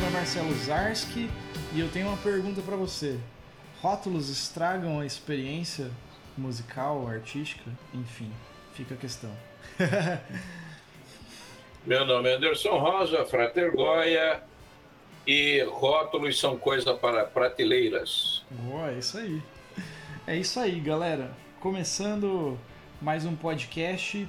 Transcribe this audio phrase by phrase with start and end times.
[0.00, 1.28] nome é Marcelo Zarski
[1.74, 3.18] e eu tenho uma pergunta para você.
[3.82, 5.90] Rótulos estragam a experiência
[6.38, 7.70] musical, artística?
[7.92, 8.30] Enfim,
[8.72, 9.30] fica a questão.
[11.84, 14.42] Meu nome é Anderson Rosa, Frater Goya,
[15.26, 18.42] e rótulos são coisa para prateleiras.
[18.50, 19.42] Boa, é isso aí.
[20.26, 21.30] É isso aí, galera.
[21.60, 22.58] Começando
[23.02, 24.26] mais um podcast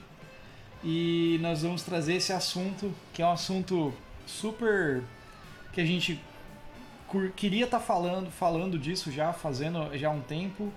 [0.83, 3.93] e nós vamos trazer esse assunto, que é um assunto
[4.25, 5.01] super
[5.71, 6.19] que a gente
[7.35, 10.71] queria estar tá falando, falando disso já, fazendo já há um tempo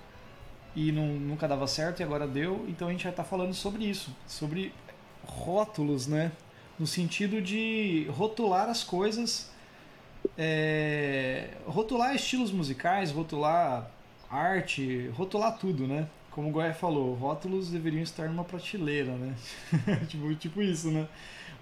[0.74, 2.64] e não, nunca dava certo e agora deu.
[2.68, 4.72] Então a gente vai estar tá falando sobre isso, sobre
[5.24, 6.32] rótulos, né?
[6.78, 9.50] No sentido de rotular as coisas,
[10.36, 13.90] é, rotular estilos musicais, rotular
[14.28, 16.08] arte, rotular tudo, né?
[16.30, 19.34] Como o Goya falou, rótulos deveriam estar numa prateleira, né?
[20.08, 21.06] tipo, tipo isso, né?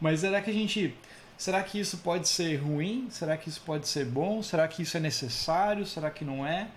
[0.01, 0.95] Mas será que a gente.
[1.43, 3.09] Será que isso pode ser ruim?
[3.11, 4.45] Será que isso pode ser bom?
[4.45, 5.85] Será que isso é necessário?
[5.85, 6.69] Será que não é?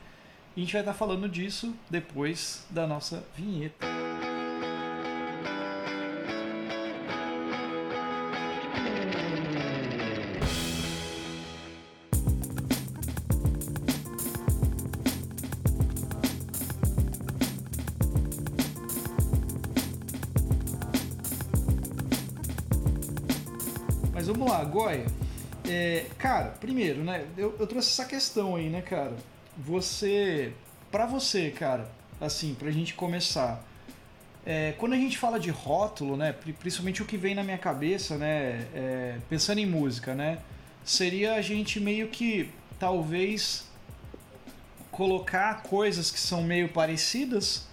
[0.55, 3.85] E a gente vai estar falando disso depois da nossa vinheta.
[25.75, 27.25] É, cara, primeiro, né?
[27.37, 29.13] Eu, eu, trouxe essa questão aí, né, cara?
[29.57, 30.53] Você.
[30.89, 33.61] Pra você, cara, assim, pra gente começar.
[34.45, 36.31] É, quando a gente fala de rótulo, né?
[36.31, 38.65] Principalmente o que vem na minha cabeça, né?
[38.73, 40.39] É, pensando em música, né?
[40.85, 43.67] Seria a gente meio que, talvez,
[44.91, 47.67] colocar coisas que são meio parecidas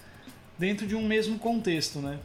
[0.58, 2.18] dentro de um mesmo contexto, né?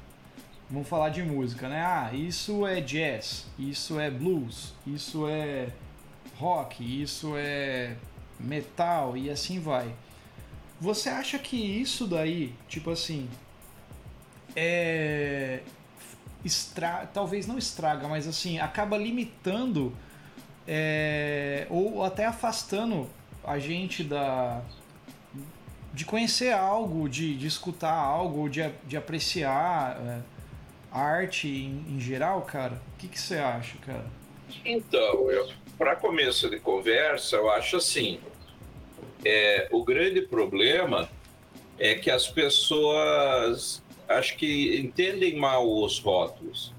[0.69, 1.81] Vamos falar de música, né?
[1.81, 5.69] Ah, isso é jazz, isso é blues, isso é
[6.35, 7.95] rock, isso é
[8.37, 9.95] metal e assim vai.
[10.81, 13.29] Você acha que isso daí, tipo assim,
[14.57, 15.61] é
[16.43, 17.07] estra...
[17.13, 19.95] talvez não estraga, mas assim, acaba limitando
[20.67, 21.65] é...
[21.69, 23.09] ou até afastando
[23.41, 24.61] a gente da
[25.93, 29.95] de conhecer algo, de, de escutar algo, de, de apreciar.
[30.01, 30.36] É
[30.91, 32.81] arte em, em geral, cara?
[32.93, 34.05] O que, você acha, cara?
[34.65, 35.27] Então,
[35.77, 38.19] para começo de conversa, eu acho assim:
[39.23, 41.09] é, o grande problema
[41.77, 46.73] é que as pessoas acho que entendem mal os rótulos.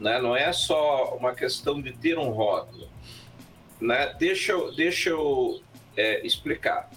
[0.00, 0.20] Né?
[0.20, 2.88] Não é só uma questão de ter um rótulo.
[3.80, 4.14] Né?
[4.18, 5.60] Deixa, eu, deixa eu
[5.96, 6.90] é, explicar.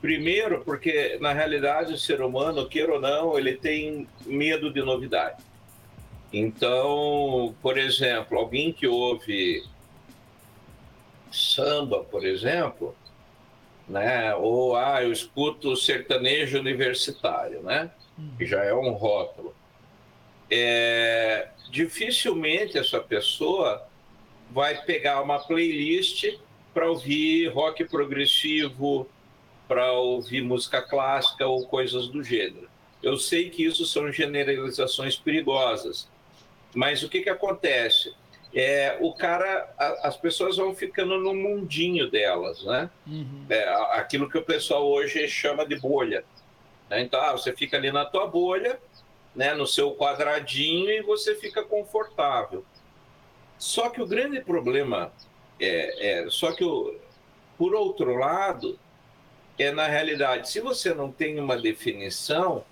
[0.00, 5.42] Primeiro, porque na realidade o ser humano, queira ou não, ele tem medo de novidade.
[6.32, 9.64] Então, por exemplo, alguém que ouve
[11.30, 12.94] samba, por exemplo,
[13.88, 14.34] né?
[14.34, 17.90] Ou ah, eu escuto sertanejo universitário, né?
[18.36, 19.54] Que já é um rótulo.
[20.50, 23.86] É, dificilmente essa pessoa
[24.50, 26.38] vai pegar uma playlist
[26.72, 29.08] para ouvir rock progressivo,
[29.66, 32.68] para ouvir música clássica ou coisas do gênero.
[33.02, 36.08] Eu sei que isso são generalizações perigosas,
[36.74, 38.14] mas o que, que acontece?
[38.54, 42.90] É, o cara, a, as pessoas vão ficando no mundinho delas, né?
[43.06, 43.46] Uhum.
[43.48, 46.24] É, aquilo que o pessoal hoje chama de bolha.
[46.88, 47.02] Né?
[47.02, 48.78] Então, ah, você fica ali na tua bolha,
[49.34, 52.64] né, no seu quadradinho e você fica confortável.
[53.58, 55.12] Só que o grande problema
[55.60, 56.98] é, é só que o,
[57.56, 58.78] por outro lado,
[59.58, 62.64] é na realidade, se você não tem uma definição,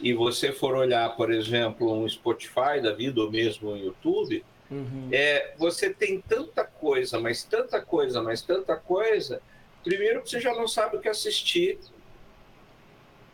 [0.00, 5.08] e você for olhar, por exemplo, um Spotify da vida ou mesmo um YouTube, uhum.
[5.12, 9.42] é, você tem tanta coisa, mas tanta coisa, mas tanta coisa.
[9.84, 11.78] Primeiro, você já não sabe o que assistir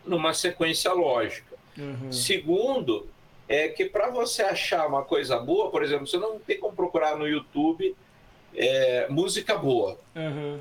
[0.04, 1.56] numa sequência lógica.
[1.76, 2.10] Uhum.
[2.10, 3.08] Segundo,
[3.48, 7.16] é que para você achar uma coisa boa, por exemplo, você não tem como procurar
[7.16, 7.94] no YouTube
[8.54, 10.60] é, música boa, uhum.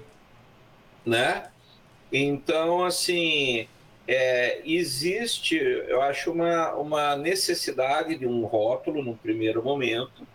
[1.06, 1.50] né?
[2.12, 3.68] Então, assim,
[4.08, 10.26] é, existe, eu acho, uma, uma necessidade de um rótulo no primeiro momento,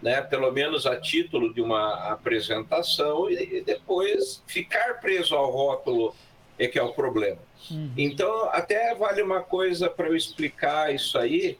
[0.00, 6.14] né, pelo menos a título de uma apresentação, e, e depois ficar preso ao rótulo
[6.58, 7.38] é que é o problema.
[7.70, 7.92] Uhum.
[7.96, 11.58] Então, até vale uma coisa para eu explicar isso aí,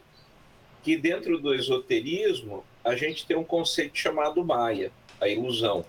[0.83, 5.85] que dentro do esoterismo a gente tem um conceito chamado Maia, a ilusão,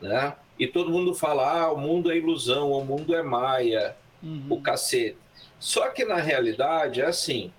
[0.00, 0.34] né?
[0.58, 4.46] E todo mundo fala, ah, o mundo é ilusão, o mundo é Maia, uhum.
[4.50, 5.18] o cacete.
[5.58, 7.52] Só que na realidade é assim,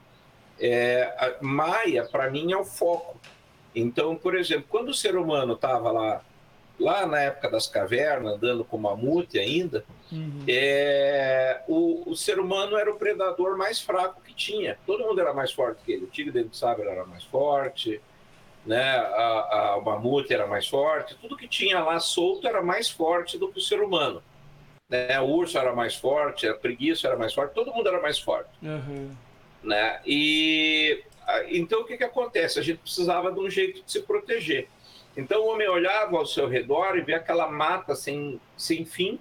[0.60, 3.20] é, Maia para mim é o foco.
[3.76, 6.22] Então, por exemplo, quando o ser humano estava lá
[6.82, 10.44] lá na época das cavernas, andando com mamute ainda, uhum.
[10.48, 14.78] é, o, o, ser humano era o predador mais fraco que tinha.
[14.86, 16.06] Todo mundo era mais forte que ele.
[16.06, 18.02] O tigre dentro de sabre era mais forte,
[18.66, 18.96] né?
[18.96, 21.16] A, a, o mamute era mais forte.
[21.22, 24.22] Tudo que tinha lá solto era mais forte do que o ser humano.
[24.92, 25.18] Né?
[25.22, 28.50] O urso era mais forte, a preguiça era mais forte, todo mundo era mais forte.
[28.62, 29.16] Uhum.
[29.64, 30.02] Né?
[30.06, 31.02] E
[31.48, 32.60] então o que, que acontece?
[32.60, 34.68] A gente precisava de um jeito de se proteger.
[35.16, 39.18] Então o homem olhava ao seu redor e via aquela mata sem, sem fim.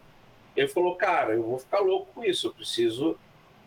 [0.56, 3.16] Ele falou: Cara, eu vou ficar louco com isso, eu preciso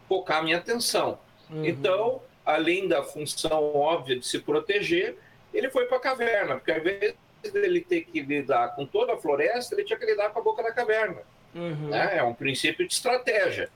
[0.10, 1.18] focar minha atenção.
[1.50, 1.66] Uhum.
[1.66, 5.18] Então, além da função óbvia de se proteger,
[5.54, 7.16] ele foi para a caverna, porque ao invés
[7.54, 10.62] dele ter que lidar com toda a floresta, ele tinha que lidar com a boca
[10.62, 11.22] da caverna.
[11.56, 11.90] Uhum.
[11.90, 12.18] Né?
[12.18, 13.70] É um princípio de estratégia.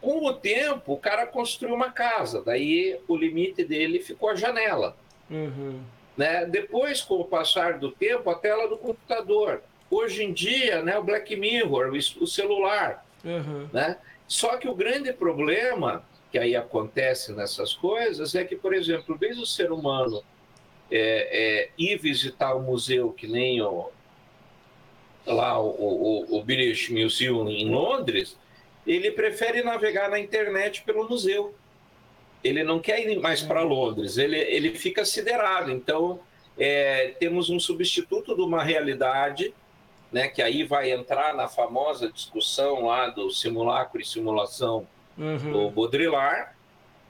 [0.00, 4.96] Com o tempo, o cara construiu uma casa, daí o limite dele ficou a janela.
[5.30, 5.80] Uhum.
[6.16, 6.44] Né?
[6.46, 9.62] Depois, com o passar do tempo, a tela do computador.
[9.90, 13.06] Hoje em dia, né, o Black Mirror, o celular.
[13.24, 13.68] Uhum.
[13.72, 13.96] Né?
[14.26, 19.38] Só que o grande problema que aí acontece nessas coisas é que, por exemplo, vez
[19.38, 20.24] o ser humano
[20.90, 23.90] é, é, ir visitar o museu que nem o,
[25.26, 28.36] lá o, o, o British Museum em Londres,
[28.86, 31.54] ele prefere navegar na internet pelo museu.
[32.42, 35.70] Ele não quer ir mais para Londres, ele, ele fica siderado.
[35.70, 36.20] Então,
[36.58, 39.54] é, temos um substituto de uma realidade,
[40.10, 44.86] né, que aí vai entrar na famosa discussão lá do simulacro e simulação
[45.16, 45.52] uhum.
[45.52, 46.50] do Baudrillard,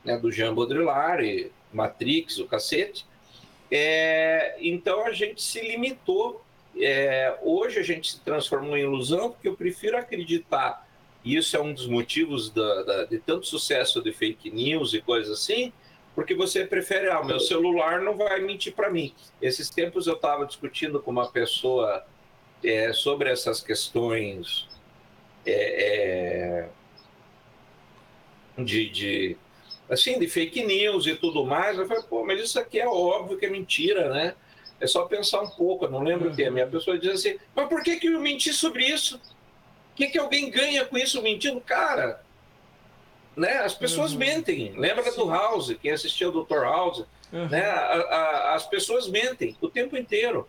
[0.05, 3.07] né, do Jean Baudrillard, e Matrix, o cacete.
[3.71, 6.45] É, então, a gente se limitou.
[6.79, 10.87] É, hoje, a gente se transformou em ilusão, porque eu prefiro acreditar
[11.25, 15.01] e isso é um dos motivos da, da, de tanto sucesso de fake news e
[15.01, 15.73] coisas assim,
[16.15, 19.15] porque você prefere, ah, meu celular não vai mentir para mim.
[19.41, 22.05] Esses tempos eu estava discutindo com uma pessoa
[22.63, 24.69] é, sobre essas questões
[25.47, 26.69] é,
[28.59, 29.37] é, de, de,
[29.89, 31.79] assim, de fake news e tudo mais.
[31.79, 34.35] Eu falei, pô, mas isso aqui é óbvio que é mentira, né?
[34.83, 36.37] É só pensar um pouco, eu não lembro o uhum.
[36.37, 36.59] termo.
[36.59, 39.15] E a pessoa diz assim, mas por que, que eu menti sobre isso?
[39.17, 41.61] O que, que alguém ganha com isso mentindo?
[41.61, 42.21] Cara,
[43.37, 43.59] né?
[43.59, 44.19] as pessoas uhum.
[44.19, 44.73] mentem.
[44.77, 45.21] Lembra Sim.
[45.21, 46.65] do House, quem assistiu o Dr.
[46.65, 47.05] House?
[47.33, 47.49] Uhum.
[47.49, 47.65] Né?
[47.65, 50.49] A, a, as pessoas mentem o tempo inteiro.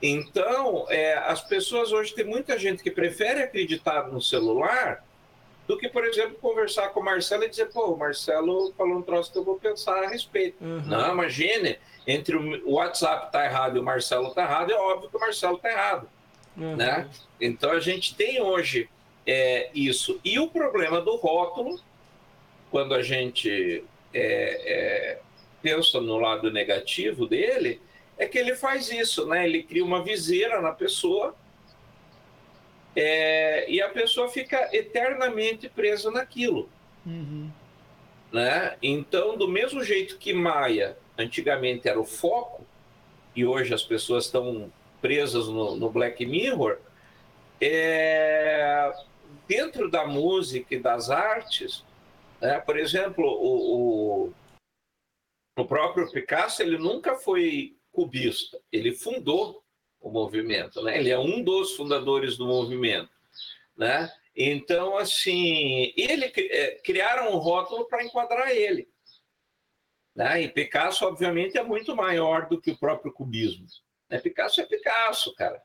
[0.00, 5.04] Então, é, as pessoas hoje tem muita gente que prefere acreditar no celular
[5.66, 9.02] do que, por exemplo, conversar com o Marcelo e dizer, pô, o Marcelo falou um
[9.02, 10.62] troço que eu vou pensar a respeito.
[10.62, 10.82] Uhum.
[10.82, 15.16] Não, imagine, entre o WhatsApp tá errado e o Marcelo tá errado, é óbvio que
[15.16, 16.08] o Marcelo tá errado.
[16.56, 16.76] Uhum.
[16.76, 17.08] Né?
[17.40, 18.88] Então a gente tem hoje
[19.26, 20.20] é, isso.
[20.24, 21.80] E o problema do rótulo,
[22.70, 25.18] quando a gente é, é,
[25.62, 27.80] pensa no lado negativo dele,
[28.18, 29.44] é que ele faz isso, né?
[29.46, 31.34] Ele cria uma viseira na pessoa
[32.96, 36.68] é, e a pessoa fica eternamente presa naquilo.
[37.04, 37.50] Uhum.
[38.32, 38.76] Né?
[38.82, 42.64] Então, do mesmo jeito que Maia antigamente era o foco,
[43.34, 46.78] e hoje as pessoas estão presas no, no Black Mirror,
[47.60, 48.92] é,
[49.46, 51.84] dentro da música e das artes,
[52.40, 54.32] né, por exemplo, o, o,
[55.58, 59.63] o próprio Picasso ele nunca foi cubista, ele fundou
[60.04, 60.98] o movimento, né?
[60.98, 63.08] ele é um dos fundadores do movimento.
[63.74, 64.12] Né?
[64.36, 68.86] Então, assim, ele é, criaram um rótulo para enquadrar ele.
[70.14, 70.42] Né?
[70.42, 73.66] E Picasso, obviamente, é muito maior do que o próprio cubismo.
[74.10, 75.60] É Picasso é Picasso, cara.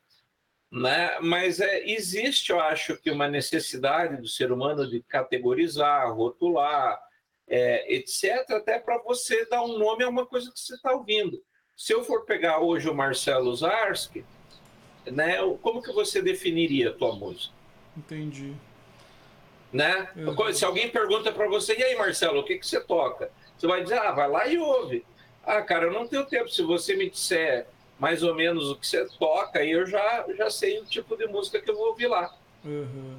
[0.71, 1.19] Né?
[1.19, 6.97] Mas é, existe, eu acho, que uma necessidade do ser humano de categorizar, rotular,
[7.45, 11.43] é, etc., até para você dar um nome a uma coisa que você está ouvindo.
[11.79, 14.25] Se eu for pegar hoje o Marcelo Zarski,
[15.05, 17.53] né, como que você definiria a tua música?
[17.95, 18.53] Entendi.
[19.71, 20.09] Né?
[20.53, 23.31] Se alguém pergunta para você, e aí, Marcelo, o que, que você toca?
[23.57, 25.05] Você vai dizer, ah, vai lá e ouve.
[25.41, 26.49] Ah, cara, eu não tenho tempo.
[26.49, 27.65] Se você me disser
[27.97, 31.27] mais ou menos o que você toca, e eu já, já sei o tipo de
[31.27, 32.35] música que eu vou ouvir lá.
[32.65, 33.17] Uhum.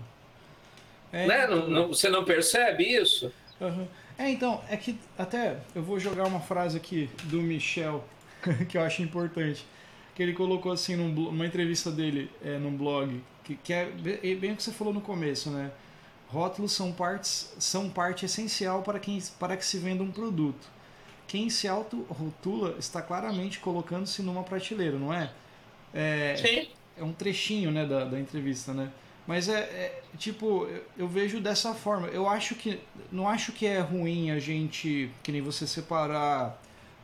[1.10, 1.44] É, né?
[1.44, 1.56] Então...
[1.56, 3.32] Não, não, você não percebe isso?
[3.58, 3.88] Uhum.
[4.18, 8.04] É, então, é que até eu vou jogar uma frase aqui do Michel,
[8.68, 9.64] que eu acho importante.
[10.14, 14.56] Que ele colocou assim numa entrevista dele é, num blog, que, que é bem o
[14.56, 15.70] que você falou no começo, né?
[16.28, 20.68] Rótulos são, partes, são parte essencial para, quem, para que se venda um produto
[21.30, 25.30] quem se auto-rotula está claramente colocando-se numa prateleira, não é?
[25.94, 26.34] é?
[26.36, 26.68] Sim.
[26.98, 28.90] É um trechinho né, da, da entrevista, né?
[29.28, 32.08] Mas é, é tipo, eu, eu, vejo dessa forma.
[32.08, 32.80] Eu acho que.
[33.12, 36.60] Não acho que é ruim a gente, que nem você separar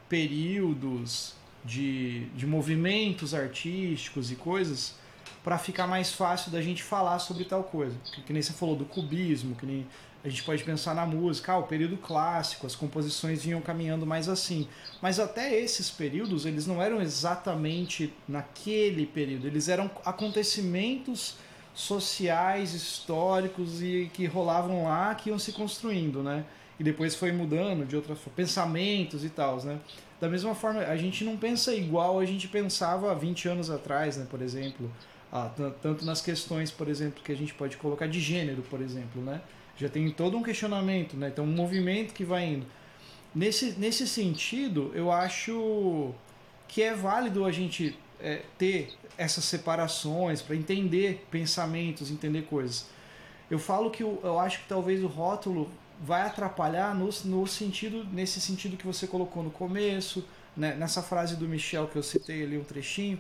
[0.09, 1.35] períodos
[1.65, 4.95] de, de movimentos artísticos e coisas,
[5.43, 7.97] para ficar mais fácil da gente falar sobre tal coisa.
[8.13, 9.87] Que, que, nem você falou do cubismo, que nem
[10.25, 14.29] a gente pode pensar na música, ah, o período clássico, as composições vinham caminhando mais
[14.29, 14.67] assim.
[15.01, 21.37] Mas até esses períodos, eles não eram exatamente naquele período, eles eram acontecimentos
[21.73, 26.45] sociais, históricos e que rolavam lá, que iam se construindo, né?
[26.79, 29.79] E depois foi mudando de outras pensamentos e tal, né?
[30.21, 34.17] Da mesma forma, a gente não pensa igual a gente pensava há 20 anos atrás,
[34.17, 34.91] né, por exemplo,
[35.31, 35.51] ah,
[35.83, 39.43] tanto nas questões, por exemplo, que a gente pode colocar de gênero, por exemplo, né?
[39.77, 41.29] Já tem todo um questionamento, né?
[41.29, 42.67] Então, um movimento que vai indo.
[43.35, 46.15] Nesse, nesse sentido, eu acho
[46.67, 52.87] que é válido a gente é, ter essas separações para entender pensamentos, entender coisas.
[53.51, 58.05] Eu falo que eu, eu acho que talvez o rótulo vai atrapalhar no, no sentido
[58.13, 60.25] nesse sentido que você colocou no começo,
[60.57, 60.75] né?
[60.75, 63.19] nessa frase do Michel que eu citei ali um trechinho,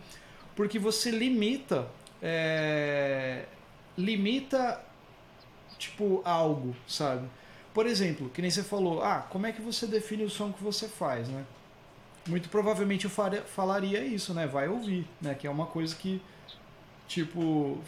[0.55, 1.89] porque você limita
[2.23, 3.45] é,
[3.97, 4.83] limita
[5.79, 7.29] tipo algo, sabe?
[7.75, 10.63] Por exemplo, que nem você falou, ah, como é que você define o som que
[10.63, 11.45] você faz, né?
[12.27, 14.47] Muito provavelmente eu faria, falaria isso, né?
[14.47, 15.35] Vai ouvir, né?
[15.35, 16.21] Que é uma coisa que,
[17.07, 17.79] tipo,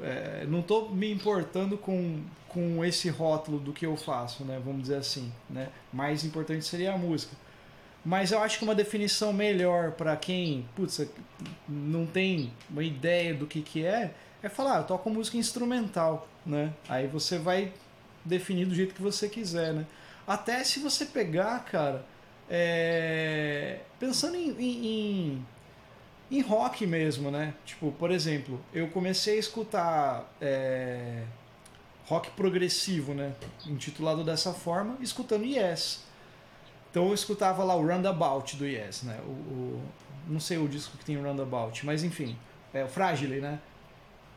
[0.00, 4.60] é, não estou me importando com, com esse rótulo do que eu faço, né?
[4.64, 5.68] Vamos dizer assim, né?
[5.92, 7.36] Mais importante seria a música.
[8.04, 11.04] Mas eu acho que uma definição melhor para quem putz,
[11.68, 16.28] não tem uma ideia do que, que é, é falar, ah, eu toco música instrumental,
[16.44, 16.72] né?
[16.88, 17.72] Aí você vai
[18.24, 19.86] definir do jeito que você quiser, né?
[20.26, 22.04] Até se você pegar, cara,
[22.48, 23.80] é...
[23.98, 25.46] pensando em, em, em,
[26.40, 27.54] rock mesmo, né?
[27.64, 31.22] Tipo, por exemplo, eu comecei a escutar é...
[32.06, 33.32] rock progressivo, né?
[33.66, 36.04] Intitulado dessa forma, escutando Yes.
[36.90, 39.20] Então eu escutava lá o Roundabout do Yes, né?
[39.26, 39.82] O, o,
[40.26, 42.36] não sei o disco que tem o Roundabout, mas enfim,
[42.72, 43.60] é o Fragile, né?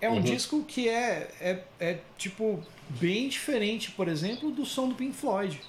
[0.01, 0.21] É um uhum.
[0.21, 5.61] disco que é, é, é, tipo, bem diferente, por exemplo, do som do Pink Floyd.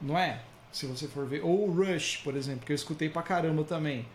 [0.00, 0.40] Não é?
[0.70, 1.42] Se você for ver.
[1.44, 4.06] Ou o Rush, por exemplo, que eu escutei pra caramba também.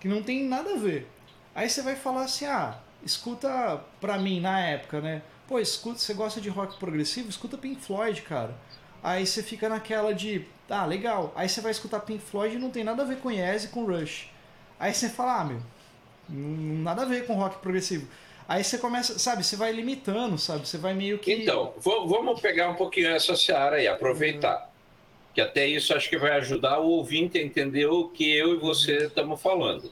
[0.00, 1.08] Que não tem nada a ver.
[1.54, 5.22] Aí você vai falar assim, ah, escuta pra mim na época, né?
[5.46, 7.28] Pô, escuta, você gosta de rock progressivo?
[7.28, 8.54] Escuta Pink Floyd, cara.
[9.02, 11.32] Aí você fica naquela de, ah, legal.
[11.34, 13.68] Aí você vai escutar Pink Floyd e não tem nada a ver com Yes e
[13.68, 14.30] com Rush.
[14.78, 15.60] Aí você fala, ah, meu,
[16.28, 18.06] nada a ver com rock progressivo.
[18.48, 20.66] Aí você começa, sabe, você vai limitando, sabe?
[20.66, 21.32] Você vai meio que.
[21.32, 24.70] Então, vamos pegar um pouquinho essa seara aí, aproveitar.
[25.38, 28.56] Que até isso acho que vai ajudar o ouvinte a entender o que eu e
[28.56, 29.88] você estamos falando.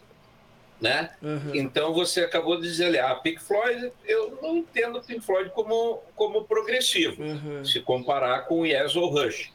[0.80, 1.10] Né?
[1.22, 1.54] Uhum.
[1.54, 6.02] Então você acabou de dizer ali, ah, Pink Floyd, eu não entendo Pink Floyd como,
[6.16, 7.64] como progressivo, uhum.
[7.64, 9.52] se comparar com Yes ou Rush.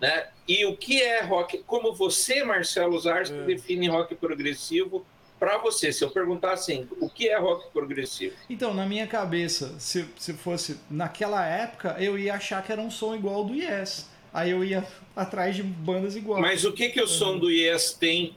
[0.00, 0.26] Né?
[0.48, 1.58] E o que é rock?
[1.58, 3.46] Como você, Marcelo Zarski, uhum.
[3.46, 5.06] define rock progressivo
[5.38, 5.92] para você?
[5.92, 8.34] Se eu perguntar assim, o que é rock progressivo?
[8.50, 12.90] Então, na minha cabeça, se, se fosse naquela época, eu ia achar que era um
[12.90, 14.17] som igual ao do Yes.
[14.38, 16.40] Aí eu ia atrás de bandas iguais.
[16.40, 18.36] Mas o que, que o som do Yes tem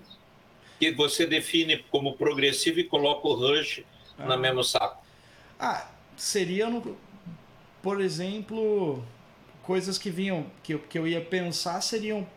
[0.79, 3.83] que você define como progressivo e coloca o Rush
[4.17, 4.25] ah.
[4.25, 5.05] no mesmo saco?
[5.59, 6.97] Ah, seria, no,
[7.83, 9.03] por exemplo,
[9.61, 12.27] coisas que vinham, que, que eu ia pensar seriam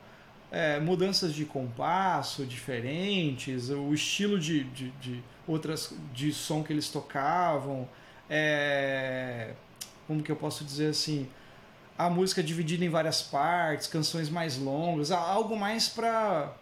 [0.52, 6.90] é, mudanças de compasso diferentes, o estilo de, de, de, outras de som que eles
[6.90, 7.88] tocavam,
[8.28, 9.54] é,
[10.06, 11.26] como que eu posso dizer assim,
[11.96, 16.52] a música dividida em várias partes, canções mais longas, algo mais para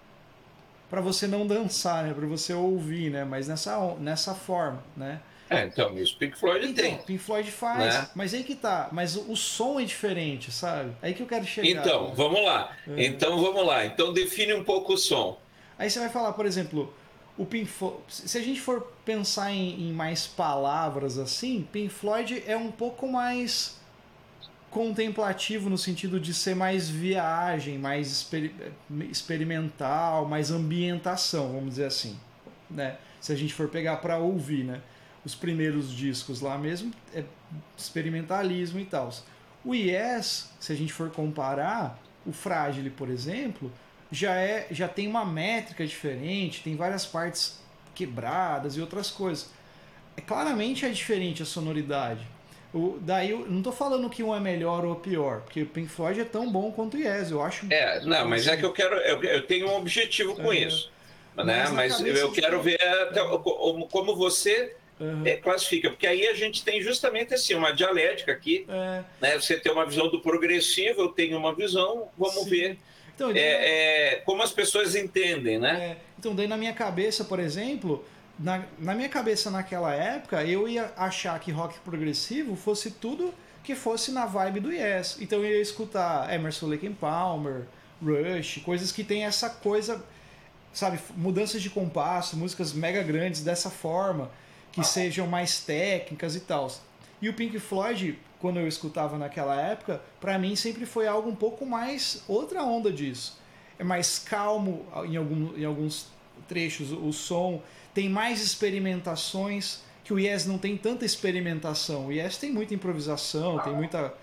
[0.90, 2.12] para você não dançar, né?
[2.12, 3.24] Para você ouvir, né?
[3.24, 5.22] Mas nessa, nessa forma, né?
[5.48, 6.98] É, então, isso Pink Floyd então, tem.
[6.98, 8.08] Pink Floyd faz, né?
[8.14, 8.88] mas aí que tá.
[8.92, 10.92] Mas o, o, som é diferente, sabe?
[11.00, 11.68] Aí que eu quero chegar.
[11.68, 12.12] Então, né?
[12.14, 12.76] vamos lá.
[12.88, 13.06] É.
[13.06, 13.86] Então, vamos lá.
[13.86, 15.38] Então, define um pouco o som.
[15.78, 16.92] Aí você vai falar, por exemplo,
[17.38, 22.42] o Pink Floyd, se a gente for pensar em, em mais palavras assim, Pink Floyd
[22.46, 23.80] é um pouco mais
[24.72, 28.52] contemplativo no sentido de ser mais viagem, mais exper
[29.10, 32.18] experimental, mais ambientação, vamos dizer assim,
[32.70, 32.96] né?
[33.20, 34.80] Se a gente for pegar para ouvir, né?
[35.24, 37.22] Os primeiros discos lá mesmo é
[37.76, 39.12] experimentalismo e tal.
[39.62, 43.70] O Yes, se a gente for comparar, o Fragile, por exemplo,
[44.10, 47.60] já é já tem uma métrica diferente, tem várias partes
[47.94, 49.50] quebradas e outras coisas.
[50.16, 52.26] É claramente é diferente a sonoridade.
[52.74, 55.88] O, daí eu não tô falando que um é melhor ou pior, porque o Pink
[55.88, 57.66] Floyd é tão bom quanto o Yes, eu acho.
[57.70, 60.90] É, não, mas é que eu quero, eu, eu tenho um objetivo com isso,
[61.36, 61.68] né?
[61.70, 63.20] Mas, mas eu quero ver até,
[63.90, 65.26] como você uhum.
[65.26, 69.02] é, classifica, porque aí a gente tem justamente assim uma dialética aqui, é.
[69.20, 69.38] né?
[69.38, 72.50] Você tem uma visão do progressivo, eu tenho uma visão, vamos Sim.
[72.50, 72.78] ver.
[73.14, 75.90] Então, é, é, como as pessoas entendem, né?
[75.90, 78.04] É, então, daí na minha cabeça, por exemplo,
[78.38, 83.74] na, na minha cabeça naquela época, eu ia achar que rock progressivo fosse tudo que
[83.74, 85.18] fosse na vibe do Yes.
[85.20, 87.66] Então eu ia escutar Emerson Lake and Palmer,
[88.02, 90.04] Rush, coisas que tem essa coisa,
[90.72, 94.30] sabe, mudanças de compasso, músicas mega grandes dessa forma,
[94.72, 96.70] que sejam mais técnicas e tal.
[97.20, 101.36] E o Pink Floyd, quando eu escutava naquela época, para mim sempre foi algo um
[101.36, 103.38] pouco mais outra onda disso.
[103.78, 106.08] É mais calmo em, algum, em alguns
[106.48, 107.62] trechos o som,
[107.94, 112.06] tem mais experimentações que o Yes não tem tanta experimentação.
[112.06, 114.14] O Yes tem muita improvisação, tem muita.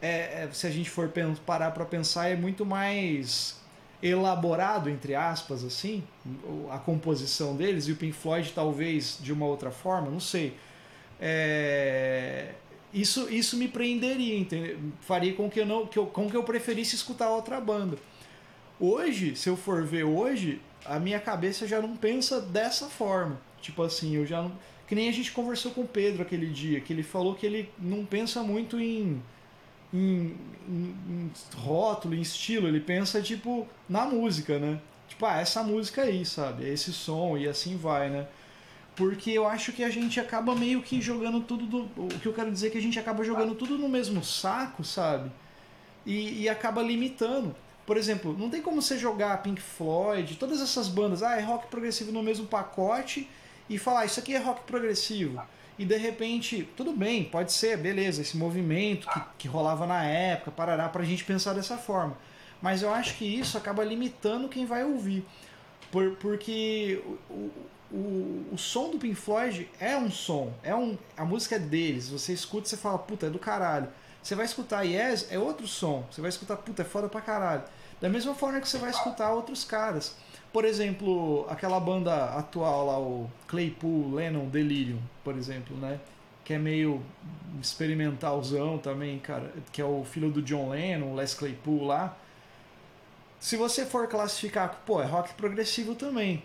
[0.00, 1.10] É, é, se a gente for
[1.44, 3.56] parar para pensar, é muito mais
[4.02, 6.04] elaborado, entre aspas, assim,
[6.70, 10.54] a composição deles, e o Pink Floyd talvez de uma outra forma, não sei.
[11.18, 12.52] É,
[12.92, 14.78] isso, isso me prenderia, entendeu?
[15.00, 17.98] faria com que eu não que eu, com que eu preferisse escutar outra banda.
[18.78, 23.40] Hoje, se eu for ver hoje, a minha cabeça já não pensa dessa forma.
[23.60, 24.52] Tipo assim, eu já não
[24.86, 27.68] que nem a gente conversou com o Pedro aquele dia, que ele falou que ele
[27.78, 29.20] não pensa muito em,
[29.92, 30.36] em,
[30.68, 34.80] em, em rótulo, em estilo, ele pensa, tipo, na música, né?
[35.08, 36.64] Tipo, ah, essa música aí, sabe?
[36.64, 38.28] É esse som e assim vai, né?
[38.94, 41.66] Porque eu acho que a gente acaba meio que jogando tudo.
[41.66, 44.24] Do, o que eu quero dizer é que a gente acaba jogando tudo no mesmo
[44.24, 45.30] saco, sabe?
[46.04, 47.54] E, e acaba limitando.
[47.86, 51.68] Por exemplo, não tem como você jogar Pink Floyd, todas essas bandas, ah, é rock
[51.68, 53.28] progressivo no mesmo pacote
[53.70, 55.40] e falar isso aqui é rock progressivo.
[55.78, 60.50] E de repente, tudo bem, pode ser, beleza, esse movimento que, que rolava na época,
[60.50, 62.16] parará, pra gente pensar dessa forma.
[62.60, 65.24] Mas eu acho que isso acaba limitando quem vai ouvir.
[65.92, 67.00] Por, porque
[67.30, 67.50] o,
[67.92, 72.08] o, o som do Pink Floyd é um som, é um, a música é deles.
[72.08, 73.88] Você escuta e você fala, puta, é do caralho.
[74.26, 76.04] Você vai escutar Yes, é outro som.
[76.10, 77.62] Você vai escutar, puta, é foda pra caralho.
[78.00, 80.16] Da mesma forma que você vai escutar outros caras.
[80.52, 86.00] Por exemplo, aquela banda atual lá, o Claypool, Lennon, Delirium, por exemplo, né?
[86.44, 87.04] Que é meio
[87.62, 89.52] experimentalzão também, cara.
[89.70, 92.16] Que é o filho do John Lennon, Les Claypool lá.
[93.38, 96.42] Se você for classificar, pô, é rock progressivo também.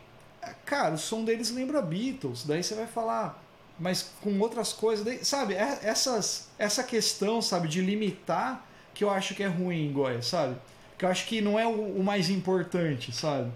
[0.66, 2.46] Cara, o som deles lembra Beatles.
[2.46, 3.44] Daí você vai falar,
[3.82, 5.28] mas com outras coisas.
[5.28, 10.22] Sabe, é, essas, essa questão, sabe, de limitar que eu acho que é ruim, Goya,
[10.22, 10.56] sabe?
[10.98, 13.52] Que eu acho que não é o, o mais importante, sabe?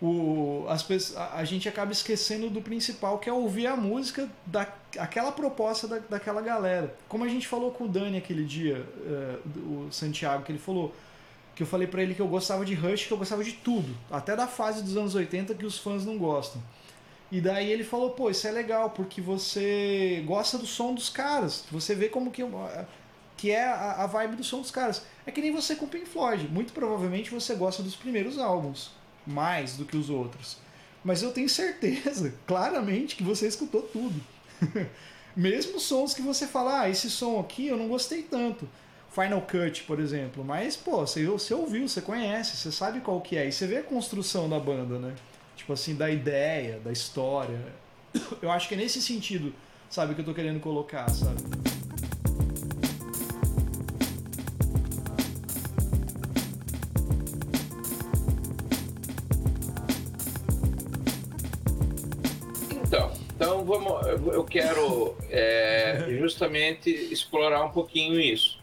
[0.00, 5.30] o, as a, a, gente acaba esquecendo do principal, que é ouvir a música daquela
[5.30, 6.94] proposta da, daquela galera.
[7.06, 10.94] Como a gente falou com o Dani aquele dia, uh, o Santiago, que ele falou
[11.54, 13.94] que eu falei para ele que eu gostava de Rush, que eu gostava de tudo,
[14.10, 16.62] até da fase dos anos 80 que os fãs não gostam.
[17.30, 21.64] E daí ele falou, pô, isso é legal, porque você gosta do som dos caras,
[21.70, 22.42] você vê como que,
[23.36, 25.02] que é a, a vibe do som dos caras.
[25.24, 28.90] É que nem você com Pink Floyd, muito provavelmente você gosta dos primeiros álbuns
[29.26, 30.58] mais do que os outros.
[31.04, 34.20] Mas eu tenho certeza, claramente, que você escutou tudo.
[35.36, 38.68] Mesmo sons que você fala, ah, esse som aqui eu não gostei tanto.
[39.10, 40.44] Final Cut, por exemplo.
[40.44, 43.46] Mas, pô, você, você ouviu, você conhece, você sabe qual que é.
[43.46, 45.14] E você vê a construção da banda, né?
[45.70, 47.56] Tipo assim, da ideia, da história.
[48.42, 49.54] Eu acho que é nesse sentido,
[49.88, 51.40] sabe, que eu tô querendo colocar, sabe?
[63.64, 68.58] vamos, eu quero é, justamente explorar um pouquinho isso,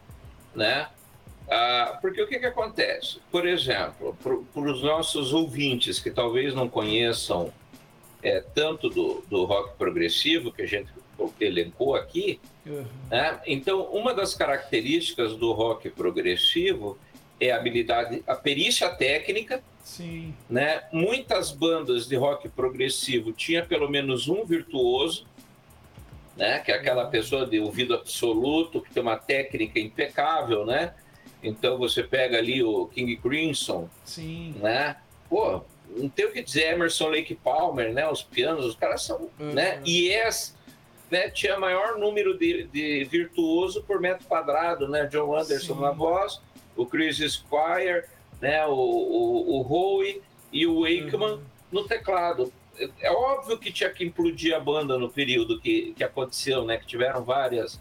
[0.54, 0.90] né?
[1.50, 3.20] Ah, porque o que, que acontece?
[3.32, 7.54] Por exemplo, para os nossos ouvintes que talvez não conheçam
[8.22, 10.90] é, tanto do, do rock progressivo que a gente
[11.40, 12.86] elencou aqui, uhum.
[13.10, 13.40] né?
[13.48, 16.98] então uma das características do rock progressivo
[17.40, 20.34] é a habilidade, a perícia técnica, Sim.
[20.50, 20.84] Né?
[20.92, 25.26] Muitas bandas de rock progressivo tinha pelo menos um virtuoso,
[26.36, 26.60] né?
[26.60, 27.10] Que é aquela uhum.
[27.10, 30.94] pessoa de ouvido absoluto, que tem uma técnica impecável, né?
[31.48, 34.56] Então você pega ali o King Crimson, Sim.
[34.60, 34.98] né?
[35.30, 35.62] Pô,
[35.96, 38.10] não tem o que dizer Emerson Lake Palmer, né?
[38.10, 39.54] Os pianos, os caras são, uhum.
[39.54, 39.82] né?
[39.86, 40.56] E Yes,
[41.10, 41.30] né?
[41.30, 45.06] Tinha maior número de, de virtuoso por metro quadrado, né?
[45.06, 45.82] John Anderson Sim.
[45.82, 46.42] na voz,
[46.76, 48.04] o Chris Squire,
[48.42, 48.66] né?
[48.66, 51.42] O, o, o Howe e o Wakeman uhum.
[51.72, 52.52] no teclado.
[53.02, 56.78] É óbvio que tinha que implodir a banda no período que, que aconteceu, né?
[56.78, 57.80] Que tiveram várias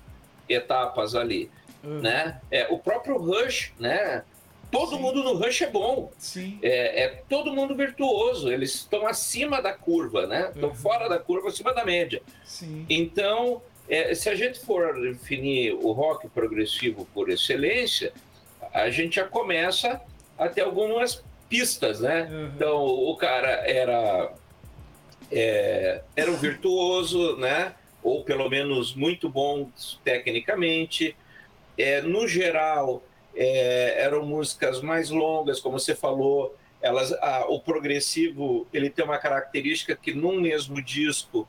[0.48, 1.50] etapas ali,
[1.86, 2.00] uhum.
[2.00, 2.40] né?
[2.50, 4.22] É, o próprio Rush, né?
[4.70, 5.02] Todo Sim.
[5.02, 6.12] mundo no Rush é bom.
[6.18, 6.58] Sim.
[6.62, 8.50] É, é todo mundo virtuoso.
[8.50, 10.50] Eles estão acima da curva, né?
[10.52, 10.74] Estão uhum.
[10.74, 12.20] fora da curva, acima da média.
[12.44, 12.84] Sim.
[12.88, 18.12] Então, é, se a gente for definir o rock progressivo por excelência,
[18.74, 20.00] a gente já começa
[20.36, 22.28] a ter algumas pistas, né?
[22.30, 22.50] Uhum.
[22.54, 24.32] Então, o cara era
[25.30, 27.74] é, eram virtuosos, né?
[28.02, 31.16] Ou pelo menos muito bons tecnicamente.
[31.78, 33.02] É, no geral,
[33.34, 36.56] é, eram músicas mais longas, como você falou.
[36.80, 41.46] Elas, ah, o progressivo ele tem uma característica que num mesmo disco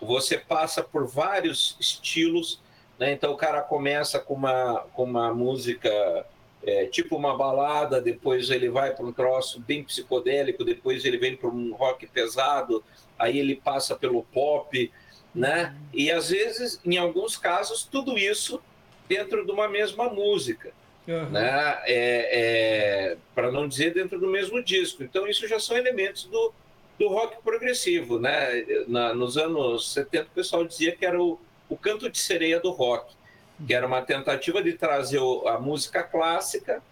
[0.00, 2.60] você passa por vários estilos.
[2.98, 3.12] Né?
[3.12, 6.26] Então o cara começa com uma, com uma música
[6.62, 11.36] é, tipo uma balada, depois ele vai para um troço bem psicodélico, depois ele vem
[11.36, 12.84] para um rock pesado,
[13.18, 14.92] aí ele passa pelo pop,
[15.34, 15.74] né?
[15.92, 18.60] E às vezes, em alguns casos, tudo isso
[19.10, 20.70] dentro de uma mesma música,
[21.06, 21.30] uhum.
[21.30, 21.80] né?
[21.84, 25.02] É, é, para não dizer dentro do mesmo disco.
[25.02, 26.52] Então isso já são elementos do,
[26.96, 28.64] do rock progressivo, né?
[28.86, 32.70] Na, nos anos 70 o pessoal dizia que era o, o canto de sereia do
[32.70, 33.18] rock
[33.66, 36.82] que era uma tentativa de trazer a música clássica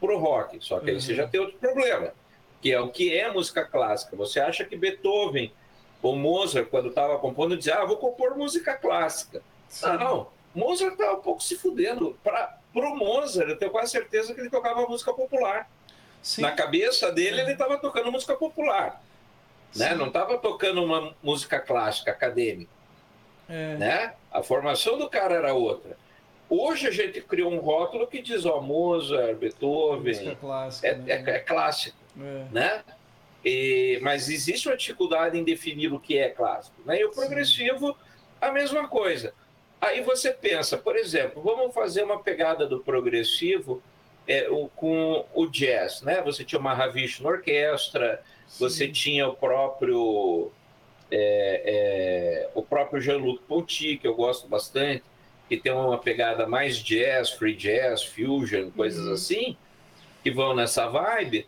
[0.00, 0.58] para o rock.
[0.60, 1.18] Só que aí você uhum.
[1.18, 2.12] já tem outro problema,
[2.60, 4.16] que é o que é música clássica.
[4.16, 5.52] Você acha que Beethoven
[6.02, 9.40] ou Mozart, quando estava compondo, dizia, ah, vou compor música clássica.
[9.68, 9.86] Sim.
[9.86, 12.18] Não, Mozart estava um pouco se fudendo.
[12.22, 15.68] Para o Mozart, eu tenho quase certeza que ele tocava música popular.
[16.22, 16.42] Sim.
[16.42, 17.42] Na cabeça dele, é.
[17.42, 19.02] ele estava tocando música popular.
[19.76, 19.94] Né?
[19.94, 22.70] Não estava tocando uma música clássica, acadêmica.
[23.48, 23.76] É.
[23.76, 24.14] Né?
[24.32, 25.96] A formação do cara era outra.
[26.48, 31.04] Hoje a gente criou um rótulo que diz, ó, Mozart, Beethoven, é, clássico, é, né?
[31.08, 32.44] é, é clássico, é.
[32.52, 32.84] né?
[33.44, 36.76] E, mas existe uma dificuldade em definir o que é clássico.
[36.86, 37.00] Né?
[37.00, 37.96] E o progressivo, Sim.
[38.40, 39.34] a mesma coisa.
[39.84, 43.82] Aí você pensa, por exemplo, vamos fazer uma pegada do progressivo
[44.26, 46.22] é, o, com o jazz, né?
[46.22, 48.64] Você tinha uma Ravish na orquestra, Sim.
[48.64, 50.50] você tinha o próprio
[51.10, 55.04] é, é, o próprio Jean-Luc Ponty, que eu gosto bastante,
[55.48, 59.12] que tem uma pegada mais jazz, free jazz, fusion, coisas uhum.
[59.12, 59.56] assim,
[60.22, 61.46] que vão nessa vibe,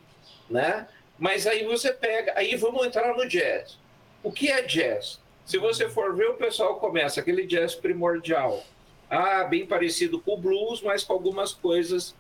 [0.51, 0.87] né?
[1.19, 3.79] Mas aí você pega, aí vamos entrar no jazz.
[4.23, 5.21] O que é jazz?
[5.47, 8.63] Se você for ver, o pessoal começa aquele jazz primordial.
[9.09, 12.15] Ah, bem parecido com o blues, mas com algumas coisas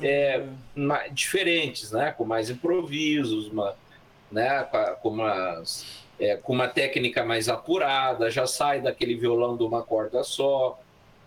[0.00, 0.42] é,
[0.74, 0.98] uhum.
[1.12, 2.12] diferentes, né?
[2.16, 3.76] Com mais improvisos, uma,
[4.32, 4.66] né?
[5.02, 10.22] com umas é, com uma técnica mais apurada, já sai daquele violão de uma corda
[10.22, 10.78] só,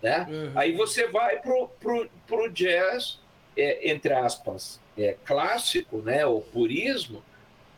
[0.02, 0.28] né?
[0.30, 0.52] Uhum.
[0.56, 3.20] Aí você vai pro, pro, pro jazz,
[3.58, 6.26] é, entre aspas, é, clássico, né?
[6.26, 7.24] O purismo,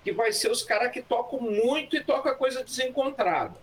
[0.03, 3.55] que vai ser os caras que tocam muito e tocam coisa desencontrada,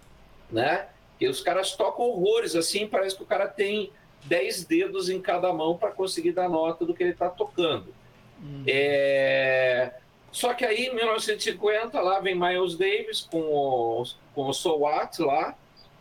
[0.52, 0.86] né?
[1.18, 3.90] E os caras tocam horrores, assim, parece que o cara tem
[4.24, 7.94] dez dedos em cada mão para conseguir dar nota do que ele está tocando.
[8.42, 8.64] Uhum.
[8.66, 9.92] É...
[10.30, 15.20] Só que aí, em 1950, lá vem Miles Davis com o, com o So What
[15.20, 15.54] lá,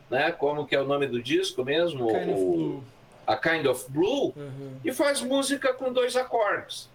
[0.10, 0.32] né?
[0.32, 2.08] Como que é o nome do disco mesmo?
[2.08, 2.84] Kind o,
[3.28, 4.34] A Kind of Blue.
[4.36, 4.78] Uhum.
[4.84, 6.90] E faz música com dois acordes.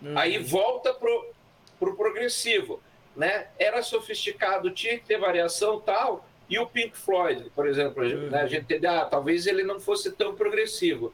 [0.00, 0.16] Uhum.
[0.16, 1.32] Aí volta pro,
[1.78, 2.80] pro progressivo,
[3.16, 3.48] né?
[3.58, 6.24] Era sofisticado, tinha que ter variação tal.
[6.48, 8.30] E o Pink Floyd, por exemplo, uhum.
[8.30, 8.40] né?
[8.40, 11.12] a gente entende, ah, talvez ele não fosse tão progressivo.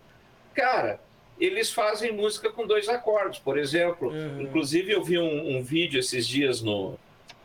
[0.55, 1.01] Cara,
[1.39, 4.11] eles fazem música com dois acordes, por exemplo.
[4.11, 4.43] Uhum.
[4.43, 6.97] Inclusive, eu vi um, um, vídeo esses dias no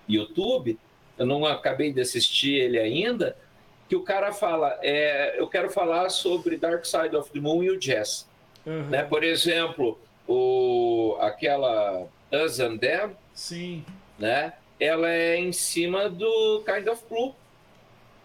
[0.07, 0.77] YouTube,
[1.17, 3.35] eu não acabei de assistir ele ainda,
[3.87, 7.71] que o cara fala: é, eu quero falar sobre Dark Side of the Moon e
[7.71, 8.27] o jazz.
[8.65, 8.83] Uhum.
[8.83, 9.03] Né?
[9.03, 13.83] Por exemplo, o, aquela Us and Them, Sim.
[14.19, 14.53] Né?
[14.79, 17.35] ela é em cima do Kind of Blue.